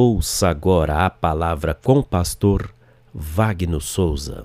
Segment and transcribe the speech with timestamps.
[0.00, 2.72] Ouça agora a palavra com o pastor
[3.12, 4.44] Wagner Souza.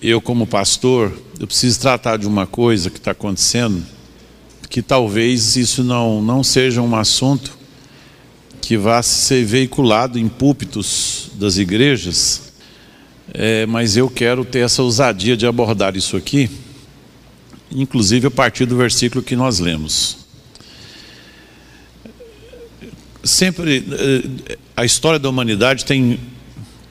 [0.00, 3.84] Eu, como pastor, eu preciso tratar de uma coisa que está acontecendo,
[4.70, 7.54] que talvez isso não, não seja um assunto
[8.62, 12.54] que vá ser veiculado em púlpitos das igrejas,
[13.34, 16.48] é, mas eu quero ter essa ousadia de abordar isso aqui,
[17.70, 20.25] inclusive a partir do versículo que nós lemos.
[23.26, 24.22] Sempre eh,
[24.76, 26.20] a história da humanidade tem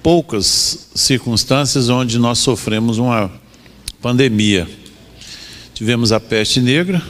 [0.03, 3.31] poucas circunstâncias onde nós sofremos uma
[4.01, 4.67] pandemia.
[5.73, 7.01] Tivemos a peste negra,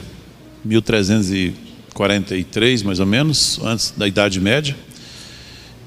[0.64, 4.76] 1343 mais ou menos, antes da Idade Média.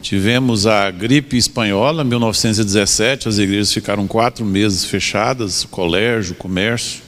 [0.01, 6.99] Tivemos a gripe espanhola, 1917, as igrejas ficaram quatro meses fechadas, colégio, comércio.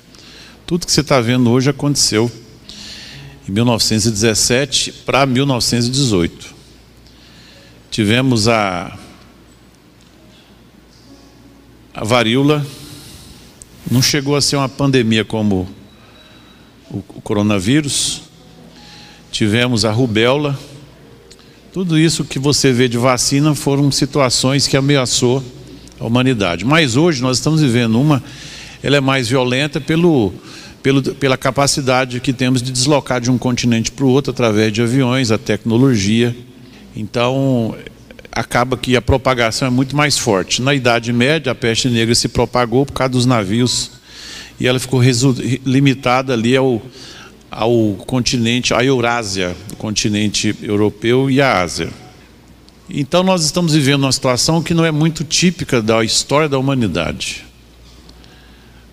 [0.66, 2.32] Tudo que você está vendo hoje aconteceu
[3.48, 6.54] em 1917 para 1918.
[7.90, 8.98] Tivemos a,
[11.94, 12.66] a varíola,
[13.90, 15.68] não chegou a ser uma pandemia como
[16.90, 18.22] o, o coronavírus.
[19.32, 20.58] Tivemos a rubéola.
[21.74, 25.44] Tudo isso que você vê de vacina foram situações que ameaçou
[26.00, 26.66] a humanidade.
[26.66, 28.22] Mas hoje nós estamos vivendo uma,
[28.84, 30.34] ela é mais violenta pelo
[30.82, 34.82] pelo, pela capacidade que temos de deslocar de um continente para o outro através de
[34.82, 36.36] aviões, a tecnologia.
[36.96, 37.76] Então,
[38.32, 40.62] acaba que a propagação é muito mais forte.
[40.62, 43.92] Na Idade Média, a peste negra se propagou por causa dos navios
[44.60, 45.02] e ela ficou
[45.66, 46.82] limitada ali ao,
[47.50, 51.90] ao continente, à Eurásia, o continente europeu e a Ásia.
[52.90, 57.51] Então, nós estamos vivendo uma situação que não é muito típica da história da humanidade.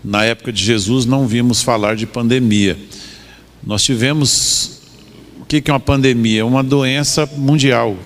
[0.03, 2.79] Na época de Jesus não vimos falar de pandemia.
[3.65, 4.81] Nós tivemos
[5.41, 6.47] o que é uma pandemia?
[6.47, 7.97] Uma doença mundial.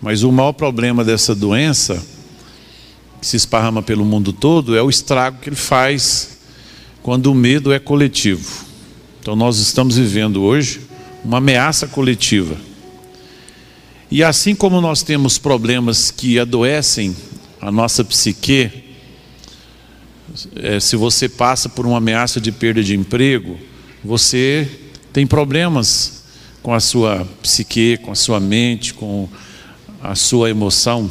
[0.00, 2.02] Mas o maior problema dessa doença,
[3.20, 6.38] que se esparrama pelo mundo todo, é o estrago que ele faz
[7.02, 8.64] quando o medo é coletivo.
[9.20, 10.82] Então nós estamos vivendo hoje
[11.24, 12.56] uma ameaça coletiva.
[14.10, 17.14] E assim como nós temos problemas que adoecem
[17.60, 18.70] a nossa psique,
[20.56, 23.58] é, se você passa por uma ameaça de perda de emprego,
[24.04, 24.68] você
[25.12, 26.24] tem problemas
[26.62, 29.28] com a sua psique, com a sua mente, com
[30.02, 31.10] a sua emoção.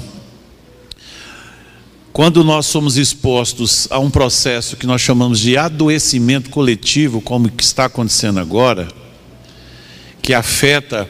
[2.13, 7.63] Quando nós somos expostos a um processo que nós chamamos de adoecimento coletivo, como que
[7.63, 8.87] está acontecendo agora,
[10.21, 11.07] que afeta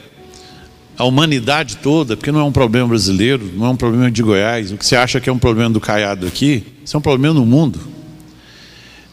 [0.98, 4.72] a humanidade toda, porque não é um problema brasileiro, não é um problema de Goiás,
[4.72, 7.36] o que você acha que é um problema do Caiado aqui, isso é um problema
[7.36, 7.97] no mundo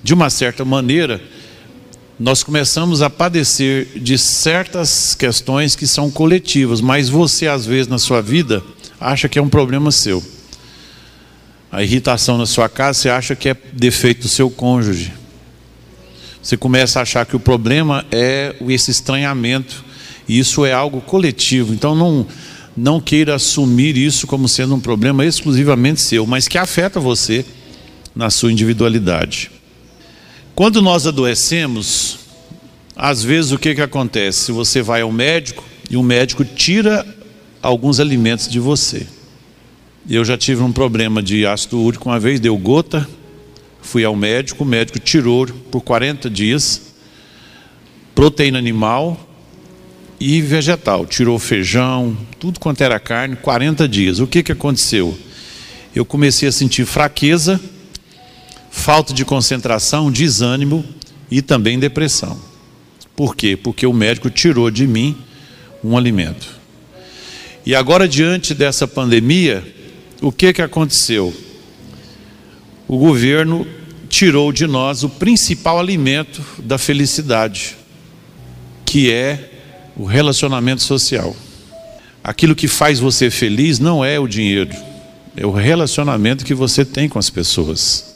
[0.05, 1.19] de uma certa maneira,
[2.21, 7.97] nós começamos a padecer de certas questões que são coletivas, mas você, às vezes, na
[7.97, 8.63] sua vida,
[9.01, 10.23] acha que é um problema seu.
[11.73, 15.11] A irritação na sua casa, você acha que é defeito do seu cônjuge.
[16.43, 19.83] Você começa a achar que o problema é esse estranhamento,
[20.29, 21.73] e isso é algo coletivo.
[21.73, 22.27] Então, não,
[22.77, 27.43] não queira assumir isso como sendo um problema exclusivamente seu, mas que afeta você
[28.15, 29.54] na sua individualidade.
[30.55, 32.17] Quando nós adoecemos,
[32.95, 34.53] às vezes o que, que acontece?
[34.53, 37.05] Você vai ao médico e o médico tira
[37.61, 39.05] alguns alimentos de você.
[40.09, 43.09] Eu já tive um problema de ácido úrico uma vez, deu gota,
[43.83, 46.95] fui ao médico, o médico tirou por 40 dias
[48.15, 49.19] proteína animal
[50.21, 54.21] e vegetal, tirou feijão, tudo quanto era carne, 40 dias.
[54.21, 55.19] O que, que aconteceu?
[55.93, 57.61] Eu comecei a sentir fraqueza
[58.75, 60.85] falta de concentração, desânimo
[61.31, 62.37] e também depressão.
[63.17, 63.57] Por quê?
[63.57, 65.17] Porque o médico tirou de mim
[65.83, 66.49] um alimento.
[67.65, 69.65] E agora, diante dessa pandemia,
[70.21, 71.33] o que, que aconteceu?
[72.87, 73.67] O governo
[74.09, 77.77] tirou de nós o principal alimento da felicidade,
[78.85, 79.51] que é
[79.97, 81.35] o relacionamento social.
[82.23, 84.75] Aquilo que faz você feliz não é o dinheiro,
[85.37, 88.14] é o relacionamento que você tem com as pessoas.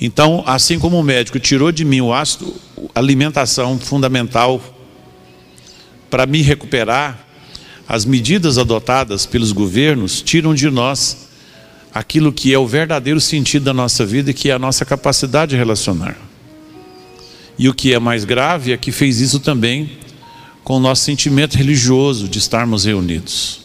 [0.00, 2.54] Então, assim como o médico tirou de mim o ácido,
[2.94, 4.62] alimentação fundamental
[6.08, 7.26] para me recuperar,
[7.86, 11.28] as medidas adotadas pelos governos tiram de nós
[11.92, 15.50] aquilo que é o verdadeiro sentido da nossa vida e que é a nossa capacidade
[15.50, 16.16] de relacionar.
[17.58, 19.98] E o que é mais grave é que fez isso também
[20.64, 23.60] com o nosso sentimento religioso de estarmos reunidos.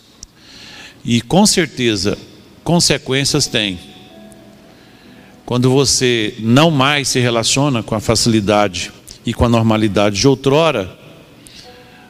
[1.03, 2.17] E com certeza,
[2.63, 3.79] consequências tem
[5.45, 8.91] quando você não mais se relaciona com a facilidade
[9.25, 10.97] e com a normalidade de outrora,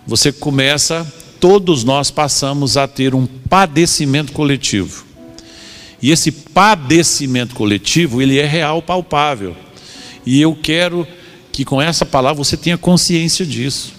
[0.07, 1.05] você começa
[1.39, 5.05] todos nós passamos a ter um padecimento coletivo.
[6.01, 9.55] E esse padecimento coletivo, ele é real, palpável.
[10.25, 11.07] E eu quero
[11.51, 13.93] que com essa palavra você tenha consciência disso.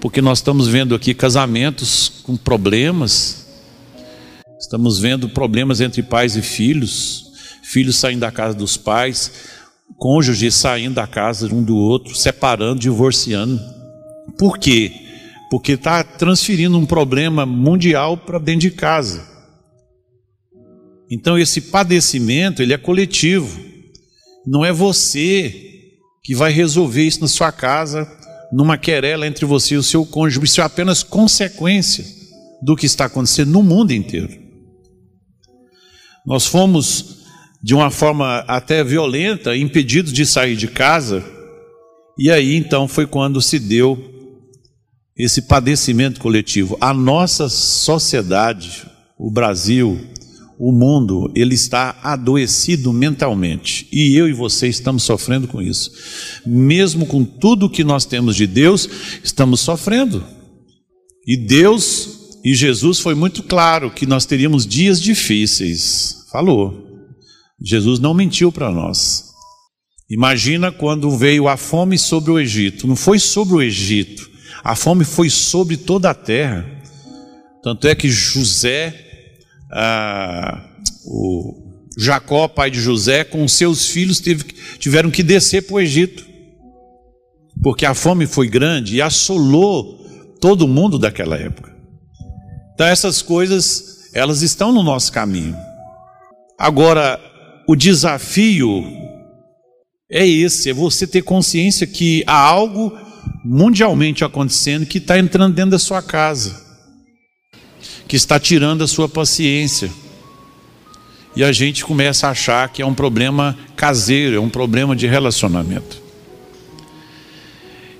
[0.00, 3.46] Porque nós estamos vendo aqui casamentos com problemas,
[4.60, 7.25] estamos vendo problemas entre pais e filhos,
[7.66, 9.32] filhos saindo da casa dos pais,
[9.98, 13.60] cônjuges saindo da casa um do outro, separando, divorciando.
[14.38, 14.92] Por quê?
[15.50, 19.26] Porque está transferindo um problema mundial para dentro de casa.
[21.10, 23.60] Então esse padecimento ele é coletivo.
[24.46, 25.64] Não é você
[26.22, 28.08] que vai resolver isso na sua casa,
[28.52, 30.44] numa querela entre você e o seu cônjuge.
[30.44, 32.04] Isso é apenas consequência
[32.62, 34.46] do que está acontecendo no mundo inteiro.
[36.24, 37.15] Nós fomos
[37.66, 41.24] de uma forma até violenta, impedidos de sair de casa,
[42.16, 43.98] e aí então foi quando se deu
[45.16, 46.78] esse padecimento coletivo.
[46.80, 48.86] A nossa sociedade,
[49.18, 49.98] o Brasil,
[50.56, 53.88] o mundo, ele está adoecido mentalmente.
[53.90, 55.90] E eu e você estamos sofrendo com isso.
[56.46, 58.88] Mesmo com tudo que nós temos de Deus,
[59.24, 60.22] estamos sofrendo.
[61.26, 66.26] E Deus e Jesus foi muito claro que nós teríamos dias difíceis.
[66.30, 66.85] Falou.
[67.62, 69.26] Jesus não mentiu para nós.
[70.08, 72.86] Imagina quando veio a fome sobre o Egito.
[72.86, 74.30] Não foi sobre o Egito,
[74.62, 76.64] a fome foi sobre toda a terra.
[77.62, 78.94] Tanto é que José,
[79.72, 80.70] ah,
[81.04, 81.66] o
[81.98, 84.44] Jacó, pai de José, com seus filhos teve,
[84.78, 86.24] tiveram que descer para o Egito,
[87.62, 89.98] porque a fome foi grande e assolou
[90.40, 91.74] todo mundo daquela época.
[92.74, 95.56] Então essas coisas, elas estão no nosso caminho.
[96.58, 97.18] Agora,
[97.66, 98.84] o desafio
[100.08, 102.96] é esse: é você ter consciência que há algo
[103.44, 106.64] mundialmente acontecendo que está entrando dentro da sua casa,
[108.06, 109.90] que está tirando a sua paciência.
[111.34, 115.06] E a gente começa a achar que é um problema caseiro, é um problema de
[115.06, 116.02] relacionamento.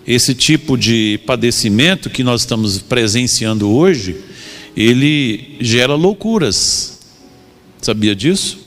[0.06, 4.16] Esse tipo de padecimento que nós estamos presenciando hoje,
[4.74, 7.00] ele gera loucuras.
[7.82, 8.65] Sabia disso?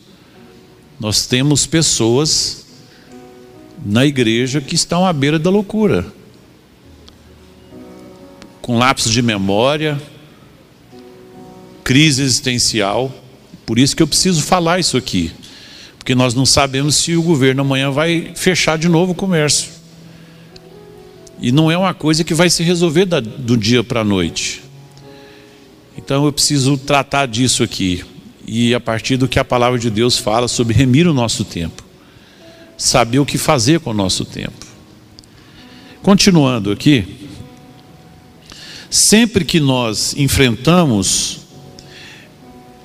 [1.00, 2.66] Nós temos pessoas
[3.86, 6.06] na igreja que estão à beira da loucura,
[8.62, 10.00] com lapsos de memória,
[11.86, 13.10] crise existencial.
[13.66, 15.31] Por isso que eu preciso falar isso aqui,
[15.98, 19.69] porque nós não sabemos se o governo amanhã vai fechar de novo o comércio.
[21.42, 24.62] E não é uma coisa que vai se resolver da, do dia para a noite.
[25.98, 28.04] Então eu preciso tratar disso aqui
[28.51, 31.84] e a partir do que a palavra de Deus fala sobre remir o nosso tempo,
[32.75, 34.66] saber o que fazer com o nosso tempo.
[36.01, 37.06] Continuando aqui,
[38.90, 41.42] sempre que nós enfrentamos,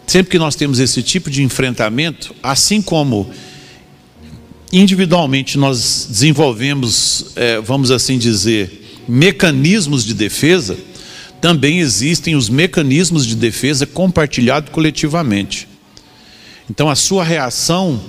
[0.06, 3.31] sempre que nós temos esse tipo de enfrentamento, assim como
[4.70, 10.76] individualmente nós desenvolvemos, é, vamos assim dizer, mecanismos de defesa,
[11.44, 15.69] também existem os mecanismos de defesa compartilhados coletivamente.
[16.70, 18.00] Então a sua reação,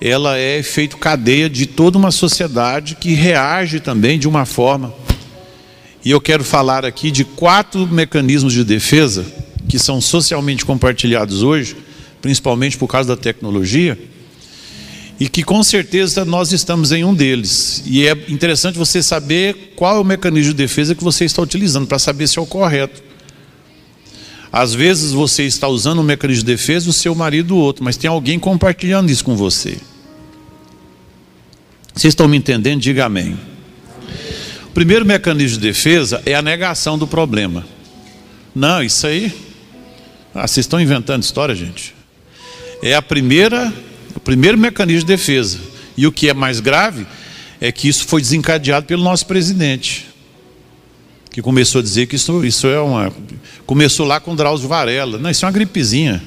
[0.00, 4.94] ela é efeito cadeia de toda uma sociedade que reage também de uma forma.
[6.04, 9.26] E eu quero falar aqui de quatro mecanismos de defesa
[9.68, 11.76] que são socialmente compartilhados hoje,
[12.22, 13.98] principalmente por causa da tecnologia,
[15.20, 17.82] e que com certeza nós estamos em um deles.
[17.84, 21.86] E é interessante você saber qual é o mecanismo de defesa que você está utilizando
[21.86, 23.02] para saber se é o correto.
[24.52, 27.96] Às vezes você está usando um mecanismo de defesa o seu marido o outro, mas
[27.96, 29.78] tem alguém compartilhando isso com você.
[31.94, 32.80] Vocês estão me entendendo?
[32.80, 33.36] Diga amém.
[34.66, 37.66] O primeiro mecanismo de defesa é a negação do problema.
[38.54, 39.32] Não, isso aí.
[40.32, 41.92] Ah, vocês estão inventando história, gente.
[42.80, 43.72] É a primeira
[44.14, 45.58] o primeiro mecanismo de defesa.
[45.96, 47.06] E o que é mais grave
[47.60, 50.06] é que isso foi desencadeado pelo nosso presidente,
[51.30, 53.12] que começou a dizer que isso, isso é uma.
[53.66, 55.18] Começou lá com Drauzio Varela.
[55.18, 56.22] Não, isso é uma gripezinha.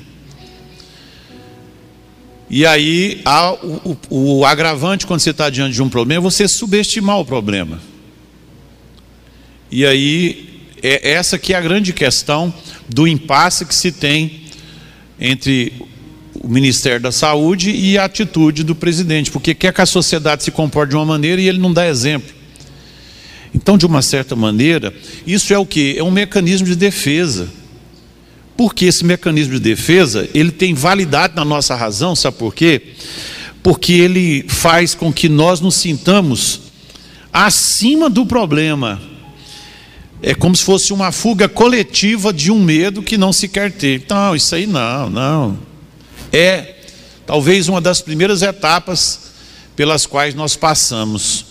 [2.50, 3.22] E aí,
[3.64, 7.26] o, o, o agravante quando você está diante de um problema é você subestimar o
[7.26, 7.82] problema.
[9.72, 10.52] E aí,
[10.84, 12.54] é essa que é a grande questão
[12.90, 14.42] do impasse que se tem
[15.18, 15.72] entre
[16.44, 20.50] o Ministério da Saúde e a atitude do presidente, porque quer que a sociedade se
[20.50, 22.34] comporte de uma maneira e ele não dá exemplo.
[23.54, 24.94] Então, de uma certa maneira,
[25.28, 25.98] isso é o que?
[25.98, 27.50] É um mecanismo de defesa.
[28.58, 32.82] Porque esse mecanismo de defesa, ele tem validade na nossa razão, sabe por quê?
[33.62, 36.62] Porque ele faz com que nós nos sintamos
[37.32, 39.00] acima do problema.
[40.24, 44.04] é como se fosse uma fuga coletiva de um medo que não se quer ter.
[44.10, 45.71] Não, isso aí não, não.
[46.32, 46.76] É
[47.26, 49.32] talvez uma das primeiras etapas
[49.76, 51.46] pelas quais nós passamos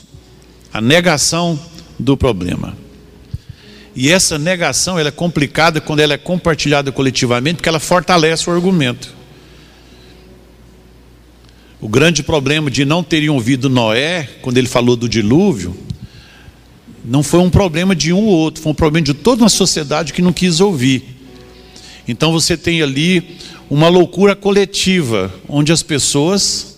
[0.72, 1.58] a negação
[1.98, 2.76] do problema.
[3.94, 8.52] E essa negação ela é complicada quando ela é compartilhada coletivamente, porque ela fortalece o
[8.52, 9.12] argumento.
[11.80, 15.76] O grande problema de não terem ouvido Noé, quando ele falou do dilúvio,
[17.04, 20.12] não foi um problema de um ou outro, foi um problema de toda uma sociedade
[20.12, 21.19] que não quis ouvir.
[22.06, 23.38] Então você tem ali
[23.68, 26.76] uma loucura coletiva, onde as pessoas.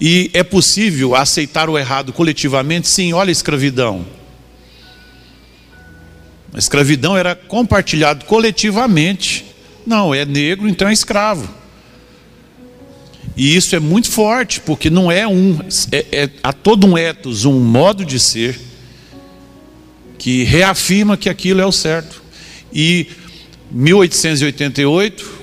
[0.00, 2.88] E é possível aceitar o errado coletivamente?
[2.88, 4.06] Sim, olha a escravidão.
[6.54, 9.44] A escravidão era compartilhado coletivamente.
[9.86, 11.48] Não, é negro, então é escravo.
[13.36, 15.60] E isso é muito forte, porque não é um,
[15.92, 18.58] é, é, há todo um ethos, um modo de ser,
[20.18, 22.20] que reafirma que aquilo é o certo.
[22.72, 23.06] E
[23.70, 25.38] 1888,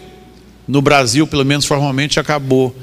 [0.67, 2.75] no Brasil, pelo menos formalmente, acabou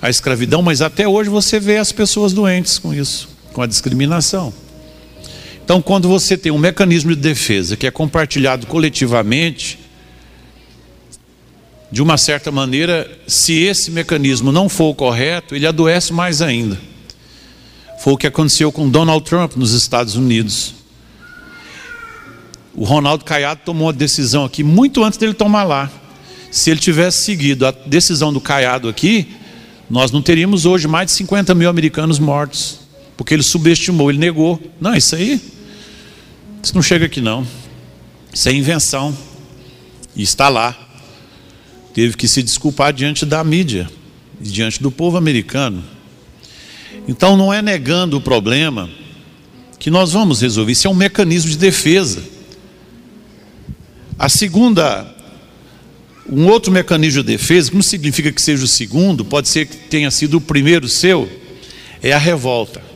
[0.00, 4.52] a escravidão, mas até hoje você vê as pessoas doentes com isso, com a discriminação.
[5.64, 9.78] Então, quando você tem um mecanismo de defesa que é compartilhado coletivamente,
[11.92, 16.78] de uma certa maneira, se esse mecanismo não for o correto, ele adoece mais ainda.
[18.00, 20.74] Foi o que aconteceu com Donald Trump nos Estados Unidos.
[22.74, 25.90] O Ronaldo Caiado tomou uma decisão aqui muito antes dele tomar lá.
[26.50, 29.28] Se ele tivesse seguido a decisão do Caiado aqui,
[29.88, 32.80] nós não teríamos hoje mais de 50 mil americanos mortos.
[33.16, 34.60] Porque ele subestimou, ele negou.
[34.80, 35.40] Não, isso aí
[36.62, 37.46] isso não chega aqui não.
[38.32, 39.16] Isso é invenção.
[40.14, 40.76] E está lá.
[41.94, 43.88] Teve que se desculpar diante da mídia,
[44.40, 45.82] diante do povo americano.
[47.08, 48.90] Então não é negando o problema
[49.78, 50.72] que nós vamos resolver.
[50.72, 52.22] Isso é um mecanismo de defesa.
[54.20, 55.12] A segunda,
[56.30, 59.76] um outro mecanismo de defesa, que não significa que seja o segundo, pode ser que
[59.76, 61.28] tenha sido o primeiro seu,
[62.00, 62.90] é a revolta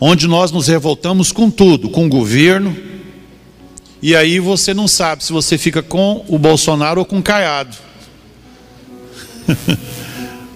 [0.00, 2.76] onde nós nos revoltamos com tudo, com o governo,
[4.02, 7.76] e aí você não sabe se você fica com o Bolsonaro ou com o Caiado.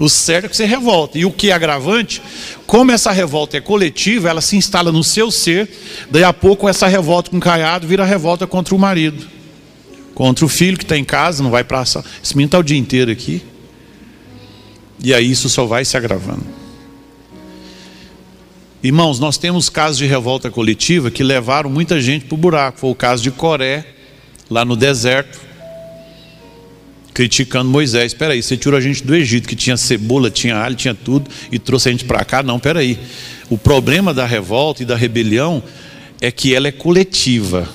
[0.01, 1.19] o certo é que você revolta.
[1.19, 2.23] E o que é agravante,
[2.67, 5.69] como essa revolta é coletiva, ela se instala no seu ser,
[6.11, 9.27] daí a pouco essa revolta com o Caiado vira revolta contra o marido,
[10.15, 12.79] contra o filho que está em casa, não vai para esse menino está o dia
[12.79, 13.43] inteiro aqui.
[15.03, 16.47] E aí isso só vai se agravando.
[18.83, 22.81] Irmãos, nós temos casos de revolta coletiva que levaram muita gente para o buraco.
[22.81, 23.85] Foi o caso de Coré,
[24.49, 25.39] lá no deserto,
[27.13, 28.13] criticando Moisés.
[28.13, 31.31] Espera aí, você tirou a gente do Egito, que tinha cebola, tinha alho, tinha tudo,
[31.51, 32.43] e trouxe a gente para cá?
[32.43, 32.99] Não, espera aí.
[33.49, 35.63] O problema da revolta e da rebelião
[36.21, 37.69] é que ela é coletiva.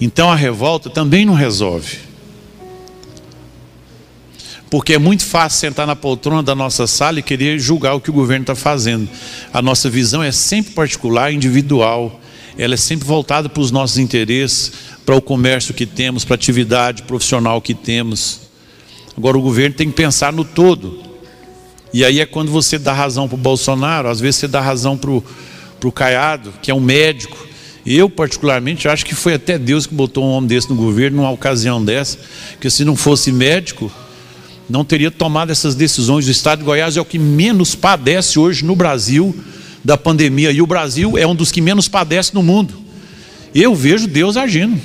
[0.00, 1.98] Então a revolta também não resolve.
[4.70, 8.10] Porque é muito fácil sentar na poltrona da nossa sala e querer julgar o que
[8.10, 9.08] o governo está fazendo.
[9.52, 12.20] A nossa visão é sempre particular, individual.
[12.56, 14.72] Ela é sempre voltada para os nossos interesses,
[15.04, 18.42] para o comércio que temos, para a atividade profissional que temos.
[19.16, 21.02] Agora o governo tem que pensar no todo.
[21.92, 24.96] E aí é quando você dá razão para o Bolsonaro, às vezes você dá razão
[24.96, 27.36] para o Caiado, que é um médico.
[27.84, 31.30] Eu, particularmente, acho que foi até Deus que botou um homem desse no governo, numa
[31.30, 32.18] ocasião dessa,
[32.60, 33.92] que se não fosse médico,
[34.70, 36.26] não teria tomado essas decisões.
[36.26, 39.34] O estado de Goiás é o que menos padece hoje no Brasil
[39.84, 40.50] da pandemia.
[40.50, 42.74] E o Brasil é um dos que menos padece no mundo.
[43.54, 44.80] Eu vejo Deus agindo.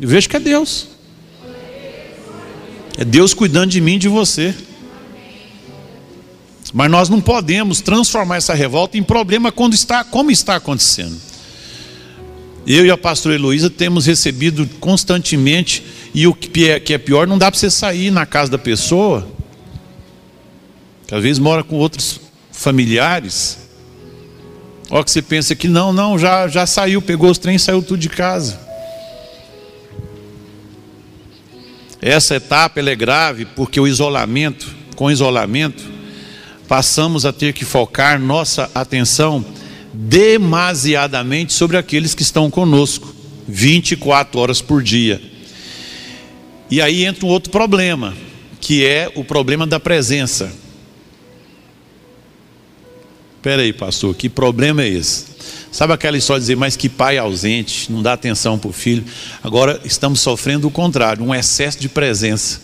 [0.00, 0.88] Eu vejo que é Deus.
[2.98, 4.54] É Deus cuidando de mim e de você.
[6.72, 11.16] Mas nós não podemos transformar essa revolta em problema quando está, como está acontecendo.
[12.66, 15.82] Eu e a pastora Heloísa temos recebido constantemente
[16.14, 19.26] e o que é, pior, não dá para você sair na casa da pessoa,
[21.06, 22.20] que às vezes mora com outros
[22.52, 23.69] familiares.
[24.90, 28.00] Ó, que você pensa que não, não, já, já saiu, pegou os trens, saiu tudo
[28.00, 28.58] de casa.
[32.02, 35.84] Essa etapa é grave porque o isolamento, com o isolamento,
[36.66, 39.44] passamos a ter que focar nossa atenção
[39.92, 43.14] demasiadamente sobre aqueles que estão conosco,
[43.46, 45.20] 24 horas por dia.
[46.70, 48.14] E aí entra um outro problema,
[48.60, 50.52] que é o problema da presença.
[53.40, 55.24] Espera aí, pastor, que problema é esse?
[55.72, 59.02] Sabe aquela história de dizer, mas que pai ausente, não dá atenção para o filho.
[59.42, 62.60] Agora estamos sofrendo o contrário, um excesso de presença.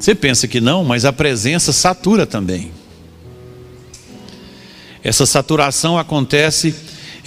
[0.00, 2.72] Você pensa que não, mas a presença satura também.
[5.02, 6.74] Essa saturação acontece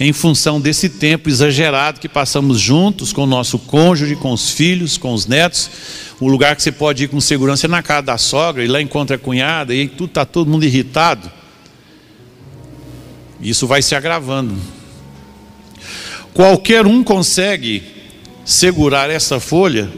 [0.00, 4.98] em função desse tempo exagerado que passamos juntos com o nosso cônjuge, com os filhos,
[4.98, 5.70] com os netos.
[6.18, 8.82] O lugar que você pode ir com segurança é na casa da sogra, e lá
[8.82, 11.37] encontra a cunhada, e tudo está todo mundo irritado.
[13.40, 14.56] Isso vai se agravando.
[16.34, 17.82] Qualquer um consegue
[18.44, 19.90] segurar essa folha.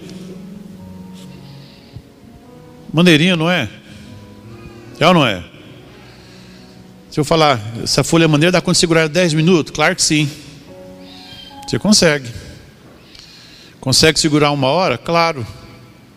[2.93, 3.69] Maneirinha, não é?
[4.99, 5.43] É ou não é?
[7.11, 9.73] Se eu falar, essa folha é maneira, dá conta de segurar 10 minutos?
[9.73, 10.31] Claro que sim.
[11.67, 12.29] Você consegue.
[13.81, 14.99] Consegue segurar uma hora?
[14.99, 15.47] Claro.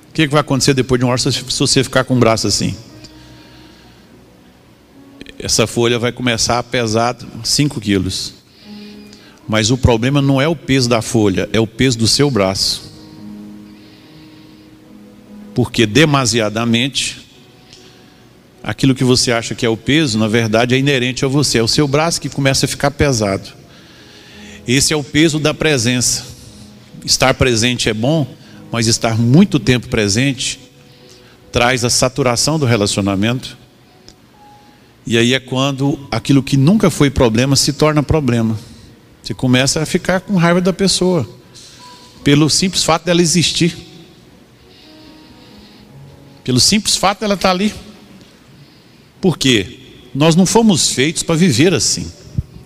[0.10, 2.76] O que vai acontecer depois de uma hora se você ficar com o braço assim?
[5.44, 8.34] Essa folha vai começar a pesar 5 quilos.
[9.46, 12.90] Mas o problema não é o peso da folha, é o peso do seu braço.
[15.54, 17.28] Porque demasiadamente
[18.64, 21.62] aquilo que você acha que é o peso, na verdade é inerente a você, é
[21.62, 23.50] o seu braço que começa a ficar pesado.
[24.66, 26.24] Esse é o peso da presença.
[27.04, 28.26] Estar presente é bom,
[28.72, 30.58] mas estar muito tempo presente
[31.52, 33.62] traz a saturação do relacionamento.
[35.06, 38.58] E aí é quando aquilo que nunca foi problema se torna problema.
[39.22, 41.28] Você começa a ficar com raiva da pessoa,
[42.24, 43.76] pelo simples fato dela existir.
[46.44, 47.74] Pelo simples fato dela estar ali.
[49.22, 49.80] Por quê?
[50.14, 52.12] Nós não fomos feitos para viver assim.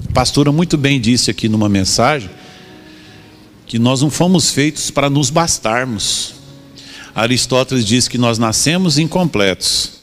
[0.09, 2.29] A pastora muito bem disse aqui numa mensagem
[3.67, 6.33] que nós não fomos feitos para nos bastarmos.
[7.13, 9.96] Aristóteles diz que nós nascemos incompletos.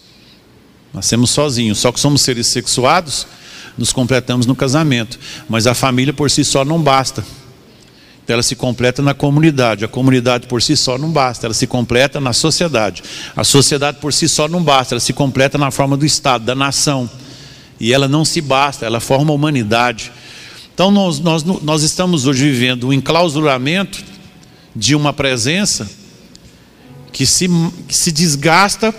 [0.94, 3.26] Nascemos sozinhos, só que somos seres sexuados,
[3.76, 7.24] nos completamos no casamento, mas a família por si só não basta.
[8.26, 9.84] Ela se completa na comunidade.
[9.84, 13.02] A comunidade por si só não basta, ela se completa na sociedade.
[13.36, 16.54] A sociedade por si só não basta, ela se completa na forma do Estado, da
[16.54, 17.10] nação.
[17.78, 20.12] E ela não se basta, ela forma a humanidade.
[20.72, 24.02] Então nós, nós, nós estamos hoje vivendo um enclausuramento
[24.74, 25.90] de uma presença
[27.12, 27.48] que se,
[27.86, 28.94] que se desgasta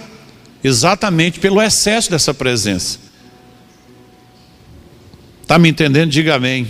[0.65, 2.99] exatamente pelo excesso dessa presença.
[5.43, 6.09] Está me entendendo?
[6.09, 6.67] Diga amém.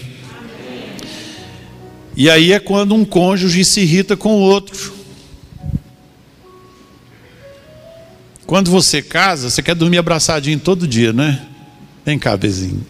[2.15, 4.93] E aí é quando um cônjuge se irrita com o outro.
[8.45, 11.47] Quando você casa, você quer dormir abraçadinho todo dia, né?
[12.05, 12.85] Vem cá, bezinho.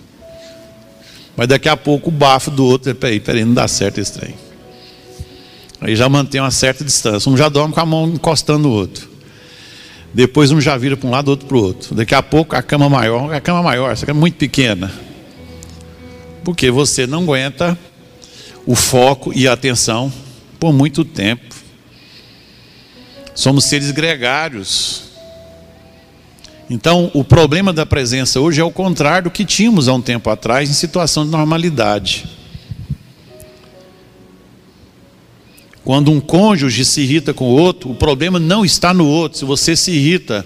[1.38, 4.34] Mas daqui a pouco o bafo do outro, peraí, peraí, não dá certo esse trem.
[5.80, 7.32] Aí já mantém uma certa distância.
[7.32, 9.15] Um já dorme com a mão encostando no outro.
[10.16, 11.94] Depois um já vira para um lado, outro para o outro.
[11.94, 14.90] Daqui a pouco a cama maior, a cama maior, essa cama é muito pequena.
[16.42, 17.78] Porque você não aguenta
[18.66, 20.12] o foco e a atenção
[20.58, 21.54] por muito tempo.
[23.34, 25.04] Somos seres gregários.
[26.70, 30.30] Então, o problema da presença hoje é o contrário do que tínhamos há um tempo
[30.30, 32.26] atrás em situação de normalidade.
[35.86, 39.38] Quando um cônjuge se irrita com o outro, o problema não está no outro.
[39.38, 40.44] Se você se irrita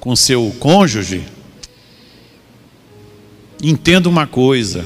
[0.00, 1.22] com seu cônjuge,
[3.62, 4.84] entenda uma coisa: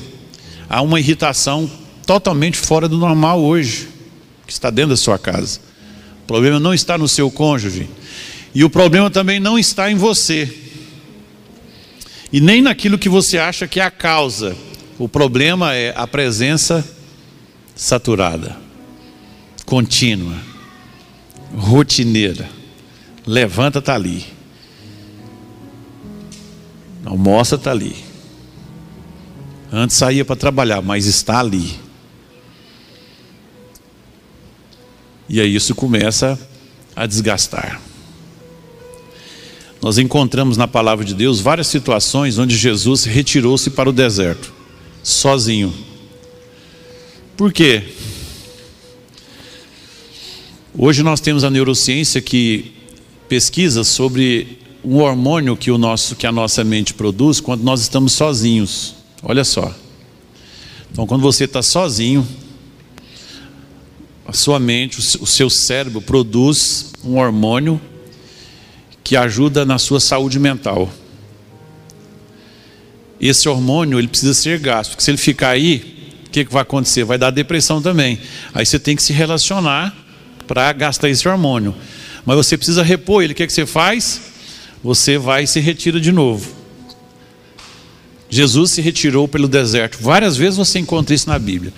[0.68, 1.70] há uma irritação
[2.06, 3.88] totalmente fora do normal hoje,
[4.46, 5.58] que está dentro da sua casa.
[6.22, 7.88] O problema não está no seu cônjuge.
[8.54, 10.54] E o problema também não está em você.
[12.30, 14.54] E nem naquilo que você acha que é a causa.
[14.98, 16.84] O problema é a presença
[17.74, 18.56] saturada,
[19.70, 20.36] contínua,
[21.56, 22.48] rotineira.
[23.24, 24.26] Levanta, está ali.
[27.04, 27.94] Almoça, está ali.
[29.72, 31.78] Antes saía para trabalhar, mas está ali.
[35.28, 36.36] E aí isso começa
[36.96, 37.80] a desgastar.
[39.80, 44.52] Nós encontramos na palavra de Deus várias situações onde Jesus retirou-se para o deserto,
[45.00, 45.72] sozinho.
[47.36, 47.84] Por quê?
[50.78, 52.72] Hoje nós temos a neurociência que
[53.28, 58.12] pesquisa sobre um hormônio que, o nosso, que a nossa mente produz quando nós estamos
[58.12, 58.94] sozinhos.
[59.20, 59.74] Olha só.
[60.92, 62.26] Então, quando você está sozinho,
[64.24, 67.80] a sua mente, o seu cérebro produz um hormônio
[69.02, 70.88] que ajuda na sua saúde mental.
[73.20, 76.62] Esse hormônio ele precisa ser gasto, porque se ele ficar aí, o que, que vai
[76.62, 77.02] acontecer?
[77.02, 78.20] Vai dar depressão também.
[78.54, 79.99] Aí você tem que se relacionar
[80.50, 81.72] para gastar esse hormônio.
[82.26, 83.34] Mas você precisa repor ele.
[83.34, 84.20] O que, que você faz?
[84.82, 86.50] Você vai e se retira de novo.
[88.28, 89.98] Jesus se retirou pelo deserto.
[90.00, 91.72] Várias vezes você encontra isso na Bíblia.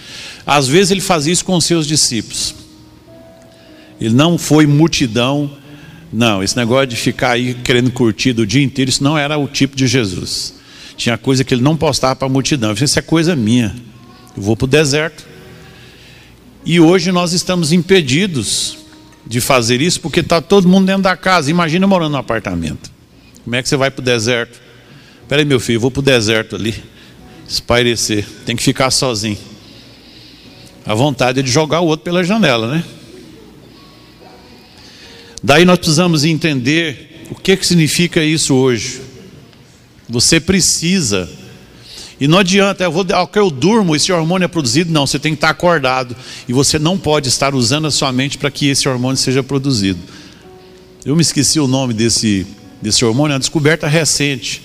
[0.46, 2.54] Às vezes ele fazia isso com os seus discípulos.
[4.00, 5.50] Ele não foi multidão.
[6.10, 9.46] Não, esse negócio de ficar aí querendo curtir o dia inteiro, isso não era o
[9.46, 10.54] tipo de Jesus.
[10.96, 12.72] Tinha coisa que ele não postava para a multidão.
[12.72, 13.76] Isso é coisa minha.
[14.34, 15.31] Eu vou para o deserto.
[16.64, 18.78] E hoje nós estamos impedidos
[19.26, 21.50] de fazer isso porque está todo mundo dentro da casa.
[21.50, 22.90] Imagina morando no apartamento.
[23.42, 24.60] Como é que você vai para o deserto?
[25.28, 26.74] Peraí, meu filho, vou para o deserto ali,
[27.48, 28.26] espairecer.
[28.44, 29.38] Tem que ficar sozinho.
[30.84, 32.84] A vontade é de jogar o outro pela janela, né?
[35.42, 39.00] Daí nós precisamos entender o que, que significa isso hoje.
[40.08, 41.28] Você precisa.
[42.22, 43.04] E não adianta, eu vou,
[43.34, 44.92] eu durmo, esse hormônio é produzido.
[44.92, 46.14] Não, você tem que estar acordado.
[46.46, 49.98] E você não pode estar usando a sua mente para que esse hormônio seja produzido.
[51.04, 52.46] Eu me esqueci o nome desse,
[52.80, 54.62] desse hormônio, é uma descoberta recente.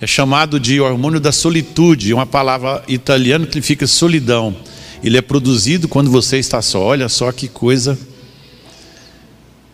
[0.00, 4.56] É chamado de hormônio da solitude, uma palavra italiana que significa solidão.
[5.04, 6.80] Ele é produzido quando você está só.
[6.80, 7.98] Olha só que coisa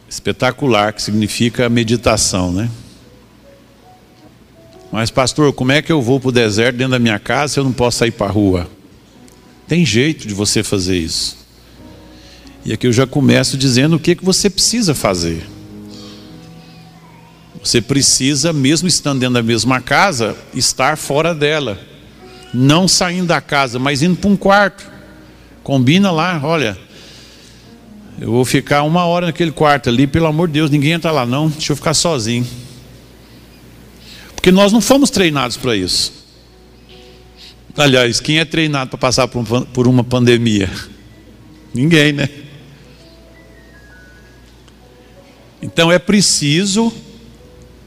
[0.08, 2.68] espetacular, que significa meditação, né?
[4.92, 7.58] Mas, pastor, como é que eu vou para o deserto dentro da minha casa se
[7.58, 8.68] eu não posso sair para a rua?
[9.66, 11.38] Tem jeito de você fazer isso.
[12.62, 15.46] E aqui eu já começo dizendo o que, que você precisa fazer.
[17.64, 21.80] Você precisa, mesmo estando dentro da mesma casa, estar fora dela.
[22.52, 24.84] Não saindo da casa, mas indo para um quarto.
[25.62, 26.76] Combina lá, olha,
[28.20, 31.24] eu vou ficar uma hora naquele quarto ali, pelo amor de Deus, ninguém entra lá
[31.24, 32.46] não, deixa eu ficar sozinho.
[34.42, 36.12] Porque nós não fomos treinados para isso.
[37.76, 40.68] Aliás, quem é treinado para passar por uma pandemia?
[41.72, 42.28] Ninguém, né?
[45.62, 46.92] Então é preciso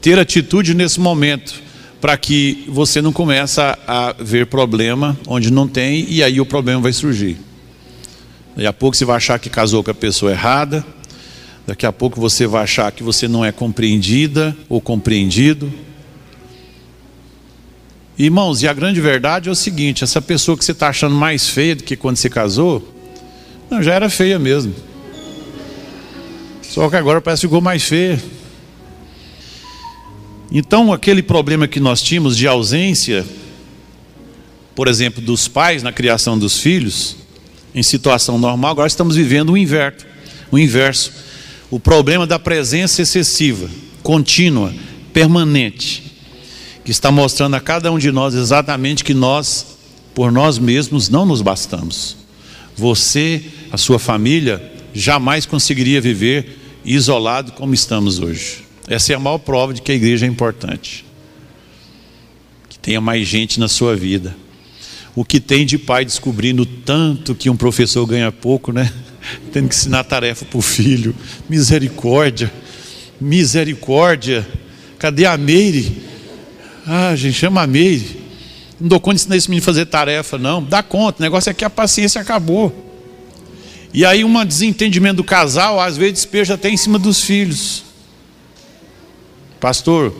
[0.00, 1.60] ter atitude nesse momento
[2.00, 6.80] para que você não comece a ver problema onde não tem e aí o problema
[6.80, 7.36] vai surgir.
[8.56, 10.82] Daqui a pouco você vai achar que casou com a pessoa errada.
[11.66, 15.70] Daqui a pouco você vai achar que você não é compreendida ou compreendido.
[18.18, 21.48] Irmãos, e a grande verdade é o seguinte: essa pessoa que você está achando mais
[21.48, 22.94] feia do que quando você casou,
[23.70, 24.74] não, já era feia mesmo.
[26.62, 28.22] Só que agora parece que ficou mais feia.
[30.50, 33.26] Então, aquele problema que nós tínhamos de ausência,
[34.74, 37.16] por exemplo, dos pais na criação dos filhos,
[37.74, 40.06] em situação normal, agora estamos vivendo o inverso.
[40.50, 41.12] O inverso.
[41.70, 43.68] O problema da presença excessiva,
[44.02, 44.72] contínua,
[45.12, 46.05] permanente,
[46.86, 49.76] que está mostrando a cada um de nós exatamente que nós,
[50.14, 52.16] por nós mesmos, não nos bastamos.
[52.76, 58.64] Você, a sua família, jamais conseguiria viver isolado como estamos hoje.
[58.86, 61.04] Essa é a maior prova de que a igreja é importante.
[62.68, 64.36] Que tenha mais gente na sua vida
[65.16, 68.92] o que tem de pai descobrindo tanto que um professor ganha pouco, né?
[69.50, 71.16] Tendo que ensinar tarefa para o filho.
[71.48, 72.52] Misericórdia,
[73.20, 74.46] misericórdia.
[75.00, 76.06] Cadê a Meire?
[76.86, 78.24] Ah, gente, chama a Meire.
[78.80, 80.62] Não dou conta de ensinar esse menino a fazer tarefa, não.
[80.62, 82.84] Dá conta, o negócio é que a paciência acabou.
[83.92, 87.82] E aí, um desentendimento do casal, às vezes despeja até em cima dos filhos.
[89.58, 90.14] Pastor,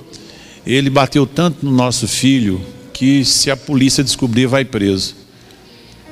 [0.66, 2.60] ele bateu tanto no nosso filho,
[2.92, 5.14] que se a polícia descobrir, vai preso.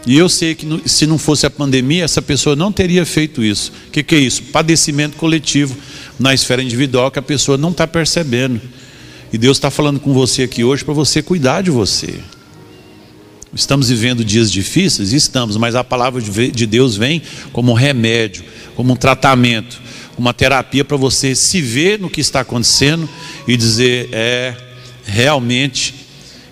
[0.06, 3.72] E eu sei que se não fosse a pandemia, essa pessoa não teria feito isso.
[3.88, 4.42] O que, que é isso?
[4.44, 5.74] Padecimento coletivo
[6.18, 8.60] na esfera individual que a pessoa não está percebendo.
[9.34, 12.20] E Deus está falando com você aqui hoje para você cuidar de você.
[13.52, 15.12] Estamos vivendo dias difíceis?
[15.12, 17.20] Estamos, mas a palavra de Deus vem
[17.52, 18.44] como um remédio,
[18.76, 19.82] como um tratamento,
[20.16, 23.08] uma terapia para você se ver no que está acontecendo
[23.48, 24.54] e dizer: é,
[25.04, 25.96] realmente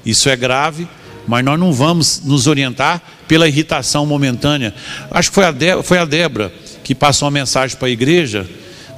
[0.04, 0.88] isso é grave,
[1.24, 4.74] mas nós não vamos nos orientar pela irritação momentânea.
[5.08, 8.44] Acho que foi a, De, foi a Débora que passou uma mensagem para a igreja,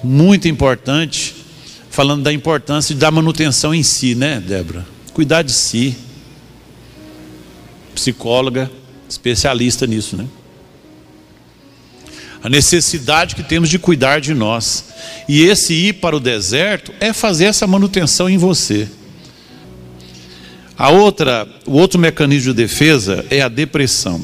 [0.02, 1.23] muito importante,
[1.94, 4.84] falando da importância da manutenção em si, né, Débora?
[5.12, 5.96] Cuidar de si.
[7.94, 8.68] Psicóloga,
[9.08, 10.26] especialista nisso, né?
[12.42, 14.86] A necessidade que temos de cuidar de nós.
[15.28, 18.88] E esse ir para o deserto é fazer essa manutenção em você.
[20.76, 24.20] A outra, o outro mecanismo de defesa é a depressão.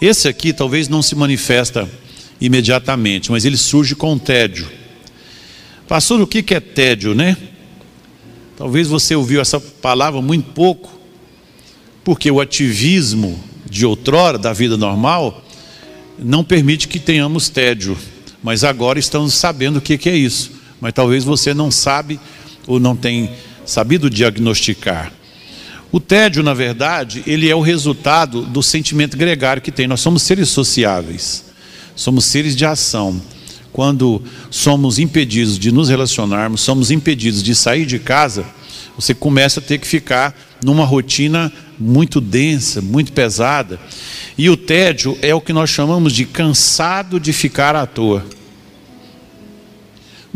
[0.00, 1.90] Esse aqui talvez não se manifesta
[2.40, 4.77] imediatamente, mas ele surge com tédio.
[5.88, 7.34] Pastor, o que é tédio, né?
[8.58, 11.00] Talvez você ouviu essa palavra muito pouco,
[12.04, 15.42] porque o ativismo de outrora, da vida normal,
[16.18, 17.96] não permite que tenhamos tédio.
[18.42, 20.52] Mas agora estamos sabendo o que é isso.
[20.78, 22.20] Mas talvez você não sabe
[22.66, 23.30] ou não tem
[23.64, 25.10] sabido diagnosticar.
[25.90, 29.86] O tédio, na verdade, ele é o resultado do sentimento gregário que tem.
[29.86, 31.46] Nós somos seres sociáveis,
[31.96, 33.22] somos seres de ação.
[33.72, 38.44] Quando somos impedidos de nos relacionarmos, somos impedidos de sair de casa,
[38.96, 43.78] você começa a ter que ficar numa rotina muito densa, muito pesada.
[44.36, 48.24] E o tédio é o que nós chamamos de cansado de ficar à toa.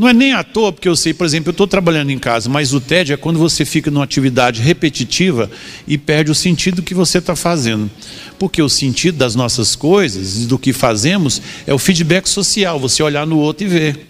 [0.03, 2.51] Não é nem à toa, porque eu sei, por exemplo, eu estou trabalhando em casa,
[2.51, 5.49] mas o tédio é quando você fica numa atividade repetitiva
[5.87, 7.89] e perde o sentido que você está fazendo.
[8.37, 13.01] Porque o sentido das nossas coisas e do que fazemos é o feedback social, você
[13.01, 14.09] olhar no outro e ver.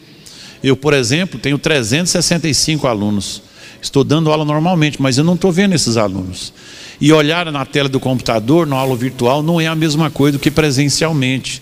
[0.65, 3.43] Eu, por exemplo, tenho 365 alunos.
[3.83, 6.55] Estou dando aula normalmente, mas eu não estou vendo esses alunos.
[6.99, 10.41] E olhar na tela do computador, na aula virtual, não é a mesma coisa do
[10.41, 11.61] que presencialmente.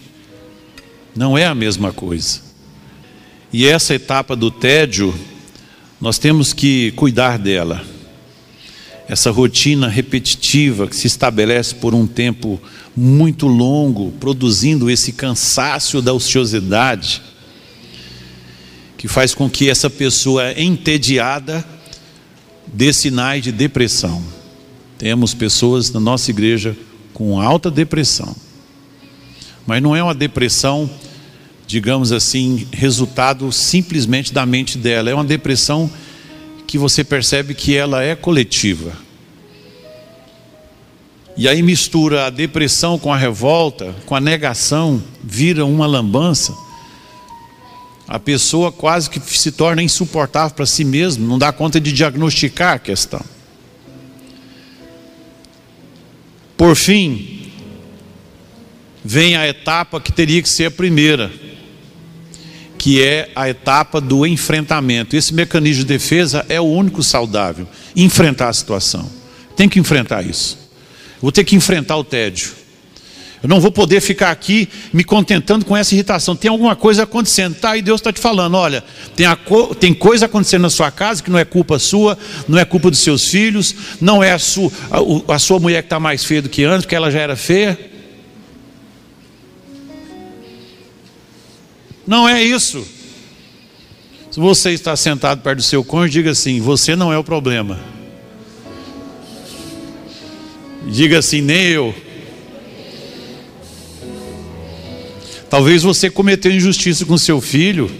[1.17, 2.50] Não é a mesma coisa.
[3.53, 5.13] E essa etapa do tédio,
[6.01, 7.85] nós temos que cuidar dela.
[9.09, 12.61] Essa rotina repetitiva que se estabelece por um tempo
[12.97, 17.21] muito longo, produzindo esse cansaço da ociosidade,
[18.97, 21.65] que faz com que essa pessoa entediada
[22.69, 24.23] dê sinais de depressão.
[24.97, 26.77] Temos pessoas na nossa igreja
[27.13, 28.37] com alta depressão.
[29.67, 30.89] Mas não é uma depressão
[31.71, 35.09] digamos assim, resultado simplesmente da mente dela.
[35.09, 35.89] É uma depressão
[36.67, 38.93] que você percebe que ela é coletiva.
[41.37, 46.53] E aí mistura a depressão com a revolta, com a negação, vira uma lambança.
[48.09, 52.75] A pessoa quase que se torna insuportável para si mesma, não dá conta de diagnosticar
[52.75, 53.25] a questão.
[56.57, 57.53] Por fim,
[59.05, 61.31] vem a etapa que teria que ser a primeira,
[62.81, 65.15] que é a etapa do enfrentamento.
[65.15, 67.69] Esse mecanismo de defesa é o único saudável.
[67.95, 69.07] Enfrentar a situação.
[69.55, 70.59] Tem que enfrentar isso.
[71.21, 72.53] Vou ter que enfrentar o tédio.
[73.43, 76.35] Eu não vou poder ficar aqui me contentando com essa irritação.
[76.35, 77.55] Tem alguma coisa acontecendo.
[77.55, 78.83] Tá, e Deus está te falando: olha,
[79.15, 82.17] tem, co tem, coisa acontecendo na sua casa que não é culpa sua,
[82.49, 85.87] não é culpa dos seus filhos, não é a sua, a, a sua mulher que
[85.87, 87.90] está mais feia do que antes, porque ela já era feia.
[92.07, 92.87] Não é isso.
[94.31, 97.81] Se você está sentado perto do seu cônjuge, diga assim: você não é o problema.
[100.87, 101.95] Diga assim: nem eu.
[105.51, 107.91] Talvez você cometeu injustiça com seu filho.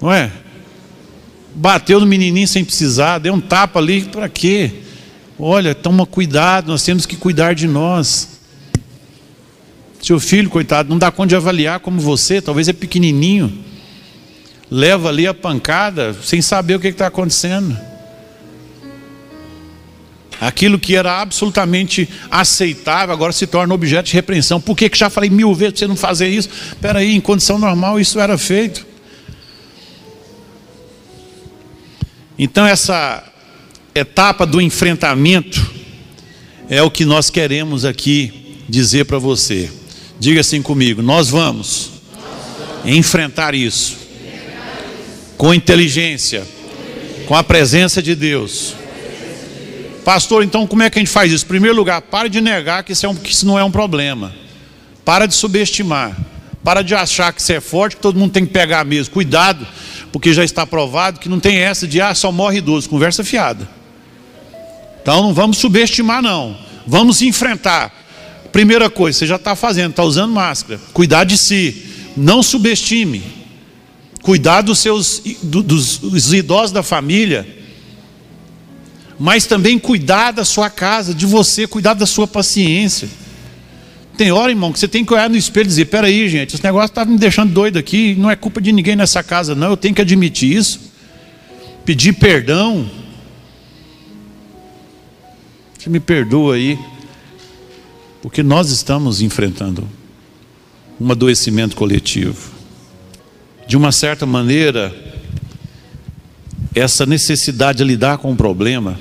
[0.00, 0.32] Não é?
[1.54, 4.72] Bateu no menininho sem precisar, deu um tapa ali, para quê?
[5.38, 8.33] Olha, toma cuidado, nós temos que cuidar de nós.
[10.04, 13.64] Seu filho, coitado, não dá conta de avaliar como você, talvez é pequenininho.
[14.70, 17.74] Leva ali a pancada sem saber o que está acontecendo.
[20.38, 24.60] Aquilo que era absolutamente aceitável agora se torna objeto de repreensão.
[24.60, 26.50] Por que, que já falei mil vezes para você não fazer isso?
[26.50, 28.86] Espera aí, em condição normal isso era feito.
[32.38, 33.24] Então essa
[33.94, 35.66] etapa do enfrentamento
[36.68, 39.70] é o que nós queremos aqui dizer para você.
[40.24, 41.90] Diga assim comigo: nós vamos
[42.82, 43.98] enfrentar isso
[45.36, 46.46] com inteligência,
[47.26, 48.74] com a presença de Deus.
[50.02, 51.44] Pastor, então como é que a gente faz isso?
[51.44, 53.70] Em primeiro lugar, para de negar que isso, é um, que isso não é um
[53.70, 54.32] problema.
[55.04, 56.16] Para de subestimar.
[56.64, 59.12] Para de achar que você é forte, que todo mundo tem que pegar mesmo.
[59.12, 59.66] Cuidado,
[60.10, 62.88] porque já está provado que não tem essa de ah, só morre idoso.
[62.88, 63.68] Conversa fiada.
[65.02, 66.56] Então não vamos subestimar, não.
[66.86, 68.03] Vamos enfrentar.
[68.54, 70.80] Primeira coisa, você já está fazendo, está usando máscara.
[70.92, 71.86] Cuidar de si.
[72.16, 73.20] Não subestime.
[74.22, 77.44] Cuidar dos seus do, dos, dos idosos da família.
[79.18, 83.08] Mas também cuidar da sua casa, de você, cuidar da sua paciência.
[84.16, 86.62] Tem hora, irmão, que você tem que olhar no espelho e dizer: peraí, gente, esse
[86.62, 88.14] negócio está me deixando doido aqui.
[88.16, 89.70] Não é culpa de ninguém nessa casa, não.
[89.70, 90.92] Eu tenho que admitir isso.
[91.84, 92.88] Pedir perdão.
[95.76, 96.78] Você me perdoa aí.
[98.24, 99.86] Porque nós estamos enfrentando
[100.98, 102.52] um adoecimento coletivo.
[103.68, 104.96] De uma certa maneira,
[106.74, 108.98] essa necessidade de lidar com o problema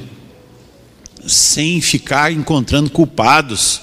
[1.25, 3.79] sem ficar encontrando culpados,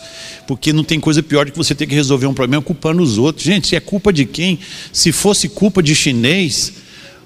[0.47, 3.17] porque não tem coisa pior do que você ter que resolver um problema culpando os
[3.17, 3.43] outros.
[3.43, 4.59] Gente, é culpa de quem?
[4.93, 6.75] Se fosse culpa de chinês,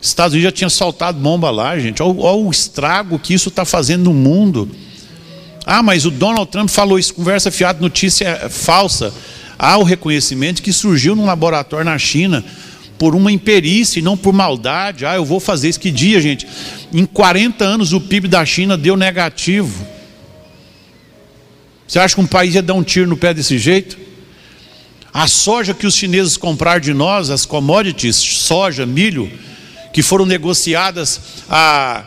[0.01, 2.01] Estados Unidos já tinha soltado bomba lá, gente.
[2.01, 4.71] Olha, olha o estrago que isso está fazendo no mundo.
[5.67, 9.13] Ah, mas o Donald Trump falou isso, conversa fiada, notícia falsa.
[9.59, 12.45] Há o reconhecimento que surgiu num laboratório na China
[12.99, 15.07] por uma imperícia e não por maldade.
[15.07, 15.81] Ah, eu vou fazer isso.
[15.81, 16.47] Que dia, gente?
[16.93, 19.87] Em 40 anos o PIB da China deu negativo.
[21.87, 23.99] Você acha que um país ia dar um tiro no pé desse jeito?
[25.13, 29.31] A soja que os chineses compraram de nós, as commodities, soja, milho,
[29.93, 32.05] que foram negociadas a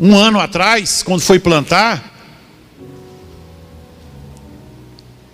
[0.00, 2.11] um ano atrás, quando foi plantar,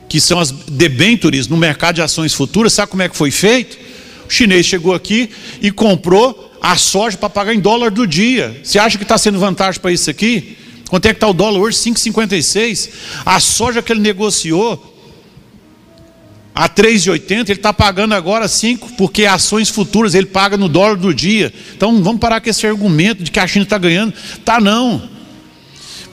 [0.09, 3.79] que são as debentures no mercado de ações futuras, sabe como é que foi feito?
[4.27, 8.61] O chinês chegou aqui e comprou a soja para pagar em dólar do dia.
[8.63, 10.57] Você acha que está sendo vantagem para isso aqui?
[10.89, 11.77] Quanto é que está o dólar hoje?
[11.79, 12.91] 5,56.
[13.25, 14.97] A soja que ele negociou
[16.55, 21.15] a 3,80, ele está pagando agora 5, porque ações futuras ele paga no dólar do
[21.15, 21.53] dia.
[21.77, 24.13] Então vamos parar com esse argumento de que a China está ganhando.
[24.45, 25.09] Tá não.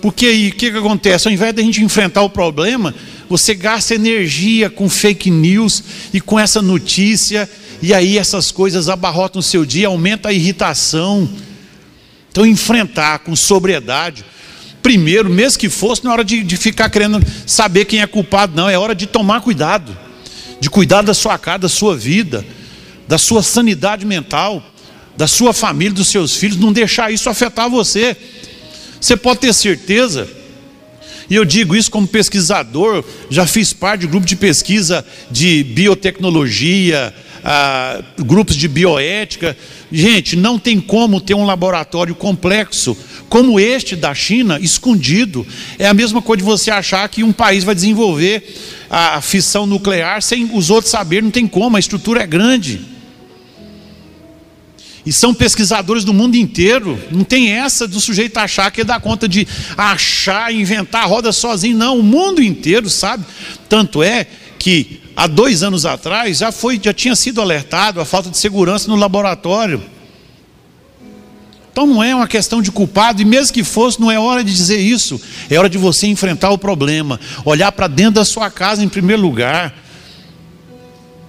[0.02, 1.28] Porque aí o que, que acontece?
[1.28, 2.94] Ao invés de a gente enfrentar o problema,
[3.30, 5.84] você gasta energia com fake news
[6.14, 7.50] e com essa notícia,
[7.82, 11.30] e aí essas coisas abarrotam o seu dia, aumenta a irritação.
[12.32, 14.26] Então enfrentar com sobriedade.
[14.82, 18.56] Primeiro, mesmo que fosse, não é hora de, de ficar querendo saber quem é culpado,
[18.56, 20.06] não, é hora de tomar cuidado
[20.60, 22.46] de cuidar da sua casa, da sua vida,
[23.08, 24.64] da sua sanidade mental,
[25.16, 28.16] da sua família, dos seus filhos, não deixar isso afetar você.
[29.00, 30.28] Você pode ter certeza,
[31.30, 37.14] e eu digo isso como pesquisador, já fiz parte de grupo de pesquisa de biotecnologia,
[37.44, 39.56] ah, grupos de bioética.
[39.92, 42.98] Gente, não tem como ter um laboratório complexo
[43.30, 45.46] como este da China, escondido.
[45.78, 48.44] É a mesma coisa de você achar que um país vai desenvolver
[48.90, 52.95] a fissão nuclear sem os outros saberem, não tem como, a estrutura é grande.
[55.06, 57.00] E são pesquisadores do mundo inteiro.
[57.12, 61.78] Não tem essa do sujeito achar que dá conta de achar, inventar a roda sozinho.
[61.78, 63.24] Não, o mundo inteiro sabe.
[63.70, 64.26] Tanto é
[64.58, 68.90] que há dois anos atrás já, foi, já tinha sido alertado a falta de segurança
[68.90, 69.84] no laboratório.
[71.72, 74.52] Então não é uma questão de culpado, e mesmo que fosse, não é hora de
[74.52, 75.22] dizer isso.
[75.50, 79.22] É hora de você enfrentar o problema, olhar para dentro da sua casa em primeiro
[79.22, 79.76] lugar,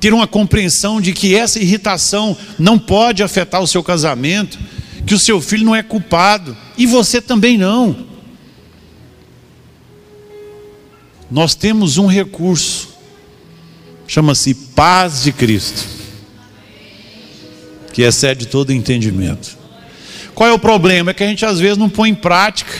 [0.00, 4.58] ter uma compreensão de que essa irritação não pode afetar o seu casamento,
[5.06, 8.06] que o seu filho não é culpado, e você também não.
[11.30, 12.88] Nós temos um recurso,
[14.06, 15.84] chama-se paz de Cristo,
[17.92, 19.56] que excede todo entendimento.
[20.34, 21.10] Qual é o problema?
[21.10, 22.72] É que a gente às vezes não põe em prática.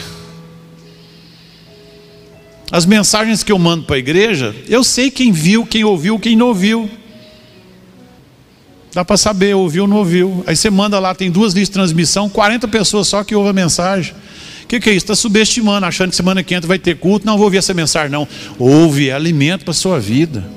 [2.71, 6.37] As mensagens que eu mando para a igreja, eu sei quem viu, quem ouviu, quem
[6.37, 6.91] não ouviu.
[8.97, 10.43] Dá para saber, ouviu ou não ouviu.
[10.47, 13.53] Aí você manda lá, tem duas listas de transmissão, 40 pessoas só que ouvem a
[13.53, 14.15] mensagem.
[14.65, 15.05] O que, que, é isso?
[15.05, 17.27] Está subestimando, achando que semana que entra vai ter culto.
[17.27, 18.27] Não vou ouvir essa mensagem, não.
[18.59, 20.49] Ouve, é alimento para a sua vida.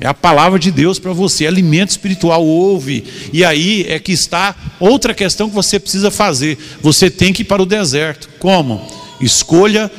[0.00, 3.04] É a palavra de Deus para você, alimento espiritual, ouve.
[3.34, 6.56] E aí é que está outra questão que você precisa fazer.
[6.80, 8.30] Você tem que ir para o deserto.
[8.38, 8.80] Como?
[9.20, 9.90] Escolha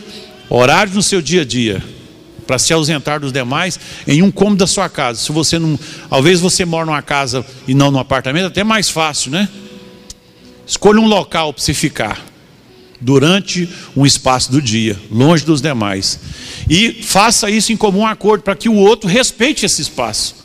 [0.49, 1.98] horário no seu dia a dia
[2.49, 5.19] para se ausentar dos demais em um cômodo da sua casa.
[5.19, 9.29] Se você não, talvez você mora numa casa e não num apartamento, até mais fácil,
[9.29, 9.47] né?
[10.65, 12.25] Escolha um local para você ficar
[12.99, 16.19] durante um espaço do dia, longe dos demais.
[16.67, 20.37] E faça isso em comum acordo para que o outro respeite esse espaço.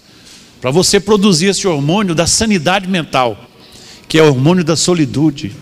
[0.60, 3.48] Para você produzir esse hormônio da sanidade mental,
[4.06, 5.56] que é o hormônio da solitude.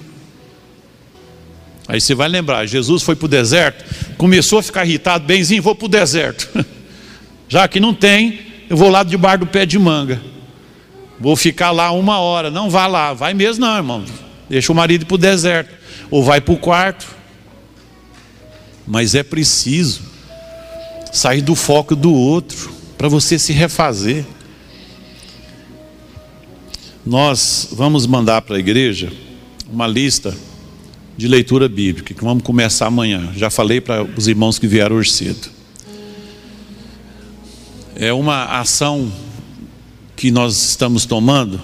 [1.89, 3.85] Aí você vai lembrar, Jesus foi para o deserto,
[4.17, 6.49] começou a ficar irritado, benzinho, vou para o deserto.
[7.49, 8.41] Já que não tem,
[8.71, 10.21] eu vou lá debaixo do pé de manga.
[11.21, 12.51] Vou ficar lá uma hora.
[12.51, 14.05] Não vá lá, vai mesmo não, irmão.
[14.49, 15.75] Deixa o marido para o deserto
[16.11, 17.07] ou vai para o quarto.
[18.87, 20.03] Mas é preciso
[21.13, 24.25] sair do foco do outro para você se refazer.
[27.05, 29.13] Nós vamos mandar para a igreja
[29.71, 30.35] uma lista
[31.17, 33.33] de leitura bíblica que vamos começar amanhã.
[33.37, 35.49] Já falei para os irmãos que vieram hoje cedo.
[37.95, 39.13] É uma ação
[40.17, 41.61] que nós estamos tomando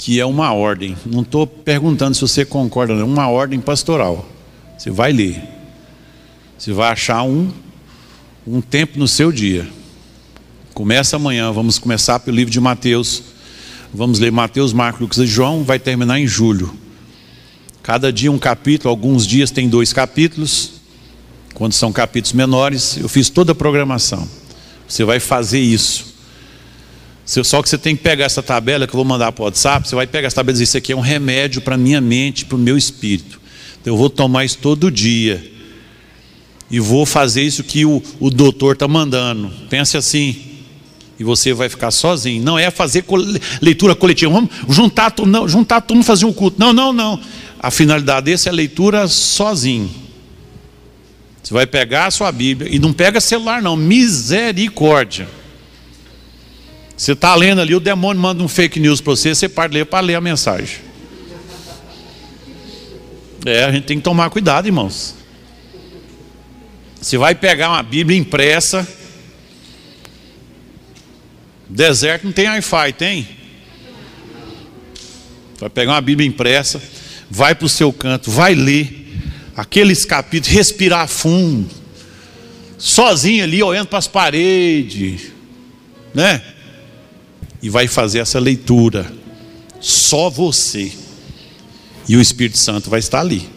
[0.00, 0.96] que é uma ordem.
[1.04, 3.02] Não estou perguntando se você concorda, não.
[3.02, 4.26] É uma ordem pastoral.
[4.78, 5.42] Você vai ler.
[6.56, 7.50] Você vai achar um,
[8.46, 9.68] um tempo no seu dia.
[10.72, 13.22] Começa amanhã, vamos começar pelo livro de Mateus.
[13.92, 16.74] Vamos ler Mateus, Marcos, Lucas e João, vai terminar em julho.
[17.82, 20.72] Cada dia um capítulo, alguns dias tem dois capítulos.
[21.54, 24.28] Quando são capítulos menores, eu fiz toda a programação.
[24.86, 26.10] Você vai fazer isso.
[27.24, 29.88] Só que você tem que pegar essa tabela que eu vou mandar para o WhatsApp,
[29.88, 32.44] você vai pegar essa tabela e dizer, isso aqui é um remédio para minha mente,
[32.44, 33.40] para o meu espírito.
[33.80, 35.52] Então eu vou tomar isso todo dia.
[36.70, 39.50] E vou fazer isso que o, o doutor está mandando.
[39.68, 40.36] Pense assim.
[41.18, 42.42] E você vai ficar sozinho.
[42.42, 43.04] Não é fazer
[43.60, 44.32] leitura coletiva.
[44.32, 46.58] Vamos juntar, não, juntar todo mundo fazer um culto.
[46.58, 47.20] Não, não, não.
[47.62, 49.90] A finalidade desse é leitura sozinho.
[51.42, 53.76] Você vai pegar a sua Bíblia e não pega celular, não.
[53.76, 55.28] Misericórdia.
[56.96, 59.84] Você está lendo ali, o demônio manda um fake news para você, você parte ler
[59.84, 60.78] para ler a mensagem.
[63.44, 65.14] É, a gente tem que tomar cuidado, irmãos.
[67.00, 68.88] Você vai pegar uma Bíblia impressa.
[71.68, 73.28] Deserto não tem Wi-Fi, tem?
[75.58, 76.80] Vai pegar uma Bíblia impressa,
[77.30, 79.06] vai para o seu canto, vai ler
[79.56, 81.70] aqueles capítulos, respirar fundo,
[82.76, 85.30] sozinho ali, olhando para as paredes,
[86.12, 86.42] né?
[87.62, 89.12] E vai fazer essa leitura.
[89.78, 90.92] Só você.
[92.08, 93.48] E o Espírito Santo vai estar ali.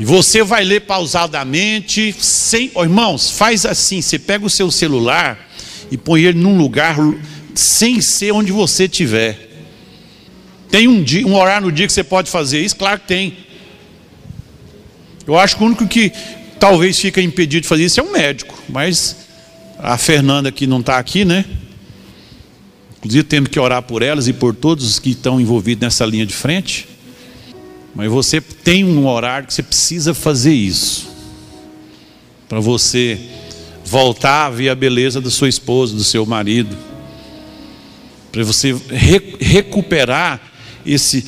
[0.00, 5.48] E você vai ler pausadamente, sem, oh, irmãos, faz assim, você pega o seu celular
[5.90, 6.96] e põe ele num lugar
[7.54, 9.51] sem ser onde você estiver.
[10.72, 12.74] Tem um dia, um horário no dia que você pode fazer isso?
[12.74, 13.36] Claro que tem.
[15.26, 16.10] Eu acho que o único que
[16.58, 19.18] talvez fica impedido de fazer isso é um médico, mas
[19.78, 21.44] a Fernanda que não está aqui, né?
[22.96, 26.24] Inclusive temos que orar por elas e por todos os que estão envolvidos nessa linha
[26.24, 26.88] de frente.
[27.94, 31.06] Mas você tem um horário que você precisa fazer isso.
[32.48, 33.20] Para você
[33.84, 36.74] voltar a ver a beleza da sua esposa, do seu marido.
[38.30, 40.51] Para você re recuperar
[40.84, 41.24] esse,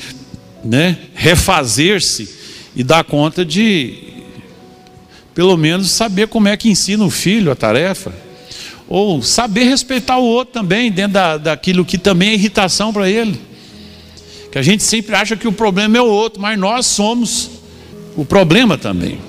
[0.63, 2.29] né, refazer-se
[2.75, 3.95] e dar conta de,
[5.33, 8.13] pelo menos, saber como é que ensina o filho a tarefa.
[8.87, 13.39] Ou saber respeitar o outro também, dentro da, daquilo que também é irritação para ele.
[14.51, 17.49] Que a gente sempre acha que o problema é o outro, mas nós somos
[18.15, 19.19] o problema também.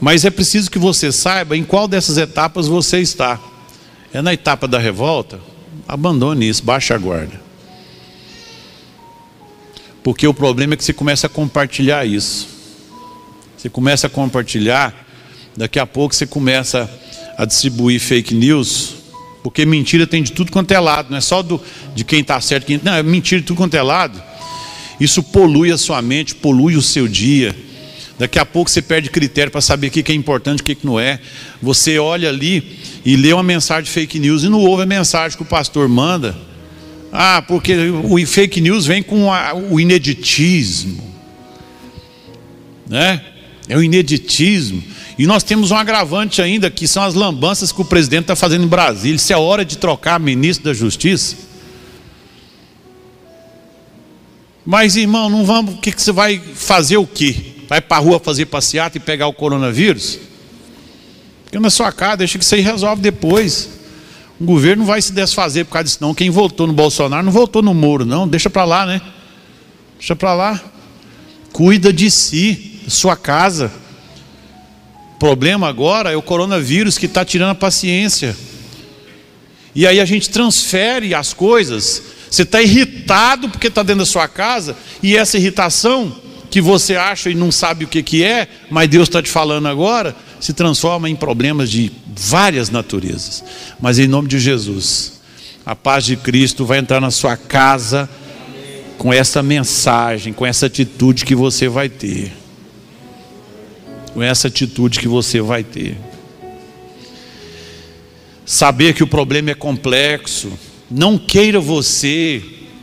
[0.00, 3.40] Mas é preciso que você saiba em qual dessas etapas você está.
[4.12, 5.40] É na etapa da revolta?
[5.88, 7.43] Abandone isso, baixe a guarda.
[10.04, 12.46] Porque o problema é que você começa a compartilhar isso.
[13.56, 14.94] Você começa a compartilhar,
[15.56, 16.88] daqui a pouco você começa
[17.36, 19.02] a distribuir fake news
[19.44, 21.60] porque mentira tem de tudo quanto é lado, não é só do,
[21.94, 24.20] de quem está certo, quem, não, é mentira de tudo quanto é lado.
[24.98, 27.54] Isso polui a sua mente, polui o seu dia.
[28.18, 30.86] Daqui a pouco você perde critério para saber o que é importante e o que
[30.86, 31.20] não é.
[31.60, 35.36] Você olha ali e lê uma mensagem de fake news e não ouve a mensagem
[35.36, 36.34] que o pastor manda.
[37.16, 41.00] Ah, porque o fake news vem com a, o ineditismo.
[42.88, 43.24] Né?
[43.68, 44.82] É o ineditismo.
[45.16, 48.64] E nós temos um agravante ainda, que são as lambanças que o presidente está fazendo
[48.64, 49.16] em Brasília.
[49.16, 51.36] Se é hora de trocar ministro da Justiça.
[54.66, 55.74] Mas, irmão, não vamos.
[55.74, 57.36] O que, que você vai fazer o quê?
[57.68, 60.18] Vai para a rua fazer passeata e pegar o coronavírus?
[61.44, 63.83] Fica na sua casa, deixa que aí resolve depois.
[64.40, 66.14] O governo vai se desfazer por causa disso, não.
[66.14, 68.26] Quem votou no Bolsonaro não votou no Moro, não.
[68.26, 69.00] Deixa para lá, né?
[69.98, 70.60] Deixa para lá.
[71.52, 73.72] Cuida de si, sua casa.
[75.14, 78.36] O problema agora é o coronavírus que está tirando a paciência.
[79.74, 82.02] E aí a gente transfere as coisas.
[82.30, 86.14] Você está irritado porque está dentro da sua casa, e essa irritação
[86.50, 89.66] que você acha e não sabe o que, que é, mas Deus está te falando
[89.66, 90.14] agora,
[90.44, 93.42] se transforma em problemas de várias naturezas.
[93.80, 95.20] Mas em nome de Jesus,
[95.64, 98.08] a paz de Cristo vai entrar na sua casa
[98.98, 102.32] com essa mensagem, com essa atitude que você vai ter
[104.14, 105.98] com essa atitude que você vai ter.
[108.46, 110.52] Saber que o problema é complexo,
[110.88, 112.40] não queira você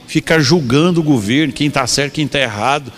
[0.07, 2.91] ficar julgando o governo, quem está certo, quem está errado,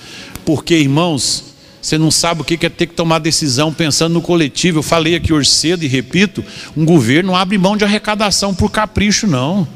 [0.43, 1.52] porque, irmãos,
[1.83, 4.79] você não sabe o que é ter que tomar decisão pensando no coletivo.
[4.79, 6.41] Eu falei aqui hoje cedo e repito:
[6.77, 9.67] um governo não abre mão de arrecadação por capricho, não.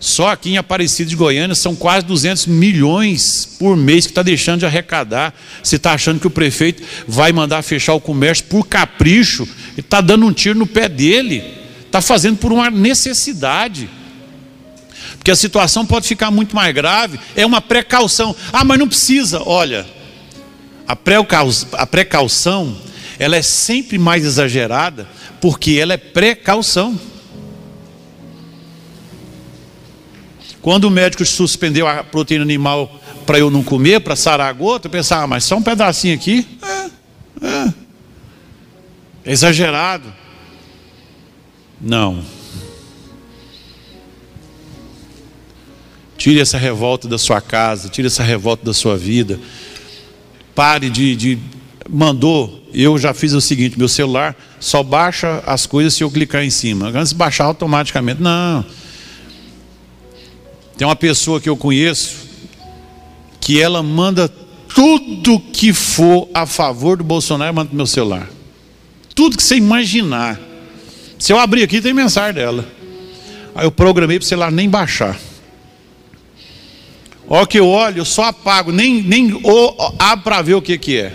[0.00, 4.60] Só aqui em Aparecido de Goiânia são quase 200 milhões por mês que está deixando
[4.60, 5.32] de arrecadar.
[5.62, 9.44] Você está achando que o prefeito vai mandar fechar o comércio por capricho?
[9.44, 11.44] Ele está dando um tiro no pé dele.
[11.86, 13.88] Está fazendo por uma necessidade.
[15.16, 17.20] Porque a situação pode ficar muito mais grave.
[17.36, 18.34] É uma precaução.
[18.52, 19.40] Ah, mas não precisa.
[19.44, 19.86] Olha,
[20.86, 22.76] a precaução,
[23.18, 25.06] ela é sempre mais exagerada
[25.40, 26.98] porque ela é precaução.
[30.60, 34.86] Quando o médico suspendeu a proteína animal para eu não comer, para sarar a gota,
[34.86, 36.46] eu pensava, ah, mas só um pedacinho aqui?
[36.62, 37.74] É, é.
[39.24, 40.12] é exagerado.
[41.80, 42.24] Não.
[46.16, 49.38] Tire essa revolta da sua casa, tire essa revolta da sua vida.
[50.56, 51.38] Pare de, de.
[51.88, 56.42] Mandou, eu já fiz o seguinte: meu celular só baixa as coisas se eu clicar
[56.42, 56.88] em cima.
[56.88, 58.20] Antes de baixar automaticamente.
[58.20, 58.64] Não.
[60.76, 62.26] Tem uma pessoa que eu conheço
[63.38, 64.28] que ela manda
[64.74, 68.28] tudo que for a favor do Bolsonaro, manda no meu celular.
[69.14, 70.40] Tudo que você imaginar.
[71.18, 72.66] Se eu abrir aqui, tem mensagem dela.
[73.54, 75.18] Aí eu programei para o celular nem baixar.
[77.28, 79.40] Ó que eu olho, eu só apago, nem, nem
[79.98, 81.12] abro para ver o que, que é.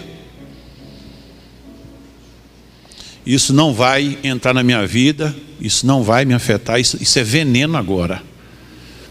[3.25, 7.23] Isso não vai entrar na minha vida, isso não vai me afetar, isso, isso é
[7.23, 8.21] veneno agora.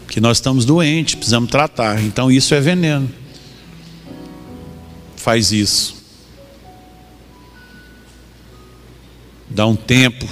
[0.05, 2.03] Porque nós estamos doentes, precisamos tratar.
[2.03, 3.09] Então isso é veneno.
[5.15, 5.95] Faz isso.
[9.49, 10.27] Dá um tempo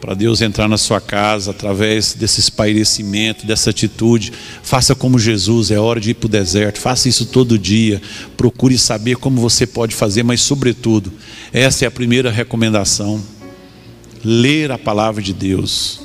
[0.00, 4.32] para Deus entrar na sua casa através desse espairecimento, dessa atitude.
[4.62, 6.80] Faça como Jesus, é hora de ir para o deserto.
[6.80, 8.00] Faça isso todo dia.
[8.36, 11.12] Procure saber como você pode fazer, mas, sobretudo,
[11.52, 13.22] essa é a primeira recomendação:
[14.24, 16.00] ler a palavra de Deus.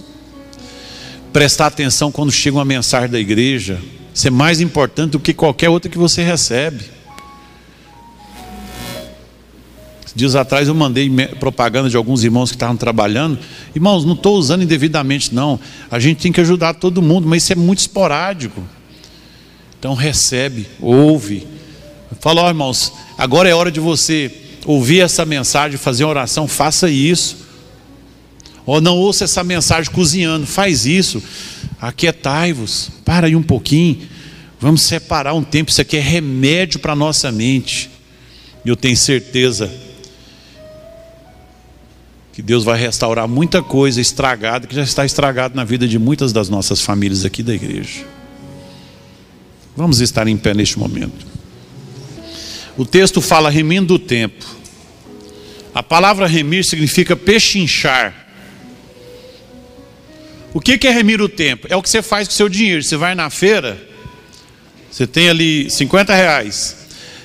[1.34, 3.80] Prestar atenção quando chega uma mensagem da igreja.
[4.14, 6.84] Isso é mais importante do que qualquer outra que você recebe.
[10.14, 11.10] Dias atrás eu mandei
[11.40, 13.40] propaganda de alguns irmãos que estavam trabalhando.
[13.74, 15.60] Irmãos, não estou usando indevidamente, não.
[15.90, 18.62] A gente tem que ajudar todo mundo, mas isso é muito esporádico.
[19.80, 21.48] Então recebe, ouve.
[22.20, 24.32] Fala, ó, irmãos, agora é hora de você
[24.66, 27.38] ouvir essa mensagem, fazer uma oração, faça isso.
[28.66, 31.24] Ou não ouça essa mensagem cozinhando, faz isso.
[31.80, 34.02] Aquietai-vos, para aí um pouquinho.
[34.60, 37.90] Vamos separar um tempo, isso aqui é remédio para a nossa mente.
[38.64, 39.72] E eu tenho certeza
[42.42, 46.34] que Deus vai restaurar muita coisa estragada, que já está estragada na vida de muitas
[46.34, 48.04] das nossas famílias aqui da igreja.
[49.78, 51.24] Vamos estar em pé neste momento.
[52.76, 54.44] O texto fala remindo o tempo.
[55.72, 58.12] A palavra remir significa pechinchar.
[60.52, 61.68] O que é remir o tempo?
[61.70, 62.82] É o que você faz com o seu dinheiro.
[62.82, 63.80] Você vai na feira,
[64.90, 66.76] você tem ali 50 reais.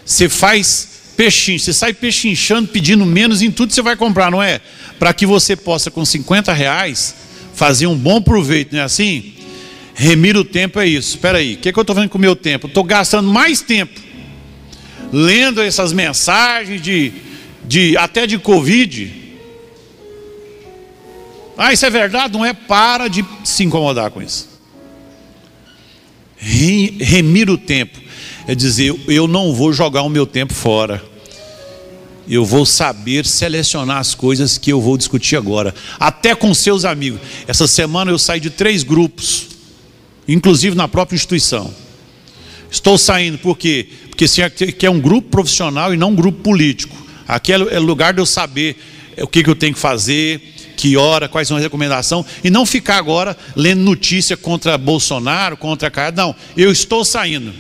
[0.05, 4.43] Você faz pechincho, você sai pechinchando, pedindo menos em tudo que você vai comprar, não
[4.43, 4.61] é?
[4.99, 7.15] Para que você possa, com 50 reais,
[7.55, 9.35] fazer um bom proveito, não é assim?
[9.95, 11.17] Remir o tempo é isso.
[11.17, 12.67] Espera aí, o que, é que eu estou fazendo com o meu tempo?
[12.67, 14.07] Estou gastando mais tempo
[15.13, 17.13] lendo essas mensagens de,
[17.67, 19.25] de até de Covid.
[21.57, 22.35] Ah, isso é verdade?
[22.35, 22.53] Não é?
[22.53, 24.49] Para de se incomodar com isso.
[26.39, 28.06] Remir o tempo
[28.47, 31.03] é dizer: eu não vou jogar o meu tempo fora.
[32.29, 37.21] Eu vou saber selecionar as coisas que eu vou discutir agora, até com seus amigos.
[37.47, 39.47] Essa semana eu saí de três grupos,
[40.27, 41.73] inclusive na própria instituição.
[42.69, 43.89] Estou saindo por quê?
[44.09, 46.97] Porque se aqui é um grupo profissional e não um grupo político.
[47.29, 48.77] Aqui é, é lugar de eu saber
[49.19, 50.41] o que eu tenho que fazer,
[50.77, 55.91] que hora, quais são as recomendações, e não ficar agora lendo notícia contra Bolsonaro, contra
[55.91, 56.13] Caio.
[56.17, 57.53] Não, eu estou saindo.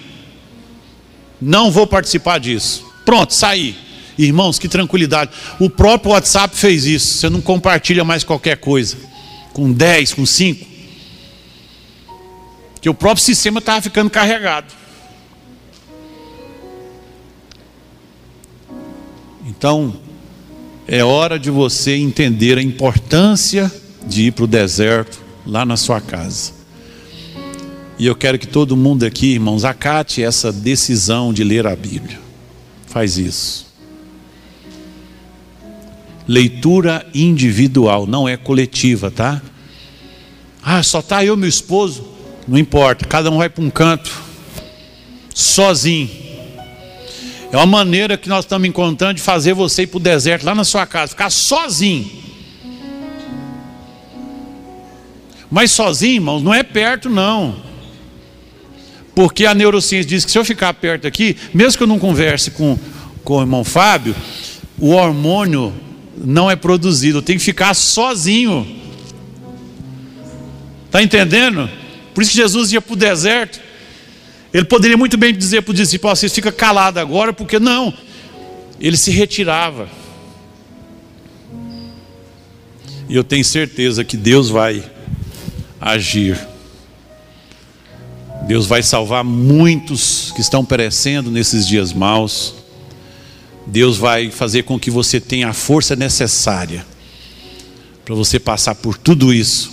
[1.40, 2.84] Não vou participar disso.
[3.04, 3.76] Pronto, saí.
[4.18, 5.30] Irmãos, que tranquilidade.
[5.60, 7.18] O próprio WhatsApp fez isso.
[7.18, 8.96] Você não compartilha mais qualquer coisa.
[9.52, 10.66] Com 10, com 5.
[12.80, 14.72] Que o próprio sistema estava ficando carregado.
[19.46, 19.94] Então,
[20.88, 23.70] é hora de você entender a importância
[24.06, 26.55] de ir para o deserto lá na sua casa.
[27.98, 32.20] E eu quero que todo mundo aqui, irmãos, acate essa decisão de ler a Bíblia.
[32.86, 33.66] Faz isso.
[36.28, 39.40] Leitura individual, não é coletiva, tá?
[40.62, 42.06] Ah, só tá eu e meu esposo.
[42.46, 44.10] Não importa, cada um vai para um canto,
[45.34, 46.10] sozinho.
[47.50, 50.54] É uma maneira que nós estamos encontrando de fazer você ir para o deserto, lá
[50.54, 52.10] na sua casa, ficar sozinho.
[55.50, 57.65] Mas sozinho, irmãos, não é perto, não.
[59.16, 62.50] Porque a neurociência diz que se eu ficar perto aqui, mesmo que eu não converse
[62.50, 62.78] com,
[63.24, 64.14] com o irmão Fábio,
[64.78, 65.72] o hormônio
[66.18, 68.66] não é produzido, eu tenho que ficar sozinho.
[70.84, 71.66] Está entendendo?
[72.14, 73.58] Por isso que Jesus ia para o deserto.
[74.52, 77.94] Ele poderia muito bem dizer para o discípulo: vocês ficam calados agora, porque não.
[78.78, 79.88] Ele se retirava.
[83.08, 84.84] E eu tenho certeza que Deus vai
[85.80, 86.38] agir.
[88.42, 92.54] Deus vai salvar muitos que estão perecendo nesses dias maus.
[93.66, 96.86] Deus vai fazer com que você tenha a força necessária
[98.04, 99.72] para você passar por tudo isso,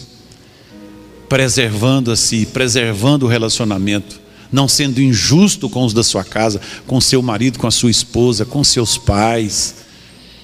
[1.30, 4.20] preservando a si, preservando o relacionamento,
[4.52, 8.44] não sendo injusto com os da sua casa, com seu marido, com a sua esposa,
[8.44, 9.83] com seus pais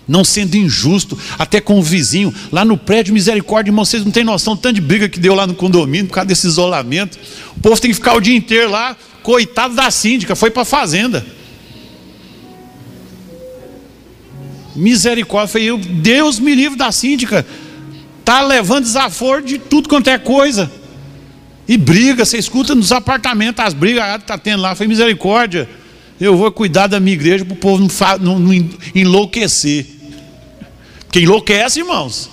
[0.10, 4.24] não sendo injusto, até com o vizinho, lá no prédio, misericórdia, irmão, vocês não têm
[4.24, 7.20] noção, tanto de briga que deu lá no condomínio, por causa desse isolamento.
[7.56, 10.66] O povo tem que ficar o dia inteiro lá, coitado da síndica, foi para a
[10.66, 11.24] fazenda.
[14.76, 17.46] Misericórdia, foi eu, Deus me livre da síndica,
[18.20, 20.72] está levando desaforo de tudo quanto é coisa.
[21.68, 24.74] E briga, você escuta nos apartamentos as brigas que está tendo lá.
[24.74, 25.70] Foi misericórdia.
[26.20, 29.99] Eu vou cuidar da minha igreja para o povo não, não, não enlouquecer.
[31.10, 32.30] Porque enlouquece, irmãos.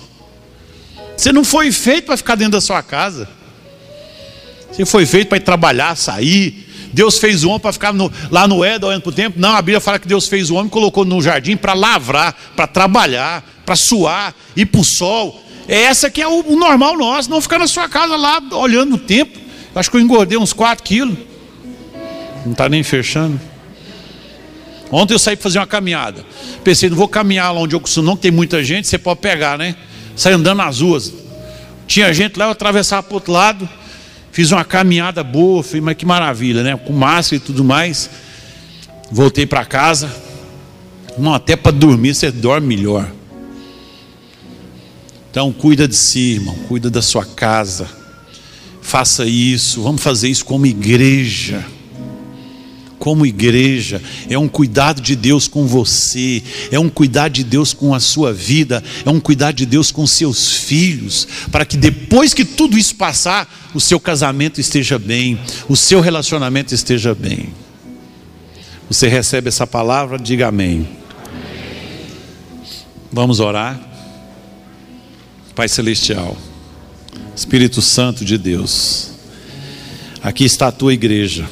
[1.17, 3.27] Você não foi feito para ficar dentro da sua casa.
[4.71, 6.63] Você foi feito para ir trabalhar, sair.
[6.93, 9.39] Deus fez o homem para ficar no, lá no Éden olhando para o tempo.
[9.39, 12.37] Não, a Bíblia fala que Deus fez o homem e colocou no jardim para lavrar,
[12.55, 15.43] para trabalhar, para suar, ir para o sol.
[15.67, 18.93] É essa que é o, o, normal nosso, não ficar na sua casa lá olhando
[18.93, 19.39] o tempo.
[19.73, 21.17] Acho que eu engordei uns 4 quilos.
[22.45, 23.41] Não está nem fechando.
[24.91, 26.25] Ontem eu saí para fazer uma caminhada.
[26.63, 29.19] Pensei, não vou caminhar lá onde eu costumo, não, que tem muita gente, você pode
[29.19, 29.75] pegar, né?
[30.15, 31.13] Saí andando nas ruas.
[31.85, 33.69] Tinha gente lá, eu atravessava para o outro lado.
[34.31, 36.77] Fiz uma caminhada boa, falei, mas que maravilha, né?
[36.77, 38.09] Com máscara e tudo mais.
[39.11, 40.13] Voltei para casa.
[41.17, 43.11] Não, até para dormir você dorme melhor.
[45.29, 47.87] Então, cuida de si, irmão, cuida da sua casa.
[48.81, 51.65] Faça isso, vamos fazer isso como igreja
[53.07, 57.95] como igreja, é um cuidado de Deus com você, é um cuidado de Deus com
[57.95, 62.43] a sua vida, é um cuidado de Deus com seus filhos, para que depois que
[62.43, 65.39] tudo isso passar, o seu casamento esteja bem,
[65.69, 67.53] o seu relacionamento esteja bem.
[68.89, 70.19] Você recebe essa palavra?
[70.19, 70.85] Diga amém.
[73.09, 73.79] Vamos orar.
[75.55, 76.35] Pai Celestial,
[77.33, 79.11] Espírito Santo de Deus,
[80.21, 81.47] aqui está a tua igreja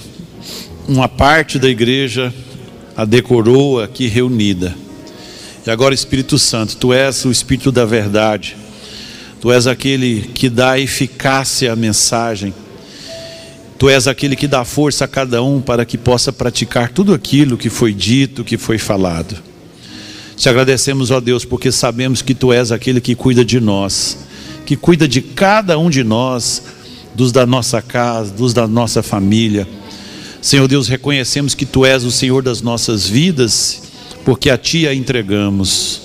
[0.88, 2.33] uma parte da igreja
[2.95, 4.75] a decorou aqui reunida.
[5.65, 8.55] E agora, Espírito Santo, tu és o Espírito da verdade,
[9.41, 12.53] tu és aquele que dá eficácia à mensagem,
[13.79, 17.57] tu és aquele que dá força a cada um para que possa praticar tudo aquilo
[17.57, 19.36] que foi dito, que foi falado.
[20.38, 24.19] Te agradecemos, ó Deus, porque sabemos que tu és aquele que cuida de nós,
[24.65, 26.61] que cuida de cada um de nós,
[27.15, 29.67] dos da nossa casa, dos da nossa família
[30.45, 33.81] Senhor Deus, reconhecemos que Tu és o Senhor das nossas vidas,
[34.23, 36.01] porque a Ti a entregamos.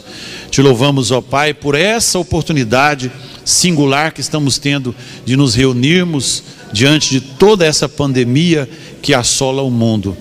[0.51, 3.13] Te louvamos, ó Pai, por essa oportunidade
[3.45, 8.67] singular que estamos tendo de nos reunirmos diante de toda essa pandemia
[9.03, 10.17] que assola o mundo.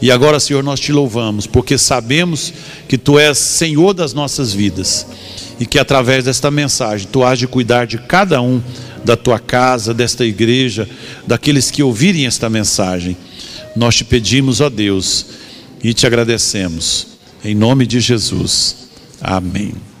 [0.00, 2.52] E agora, Senhor, nós te louvamos, porque sabemos
[2.88, 5.06] que Tu és Senhor das nossas vidas
[5.60, 8.60] e que através desta mensagem Tu has de cuidar de cada um
[9.04, 10.88] da tua casa, desta igreja,
[11.24, 13.16] daqueles que ouvirem esta mensagem.
[13.74, 15.26] Nós te pedimos, ó Deus,
[15.82, 17.06] e te agradecemos.
[17.44, 18.76] Em nome de Jesus.
[19.20, 19.91] Amém.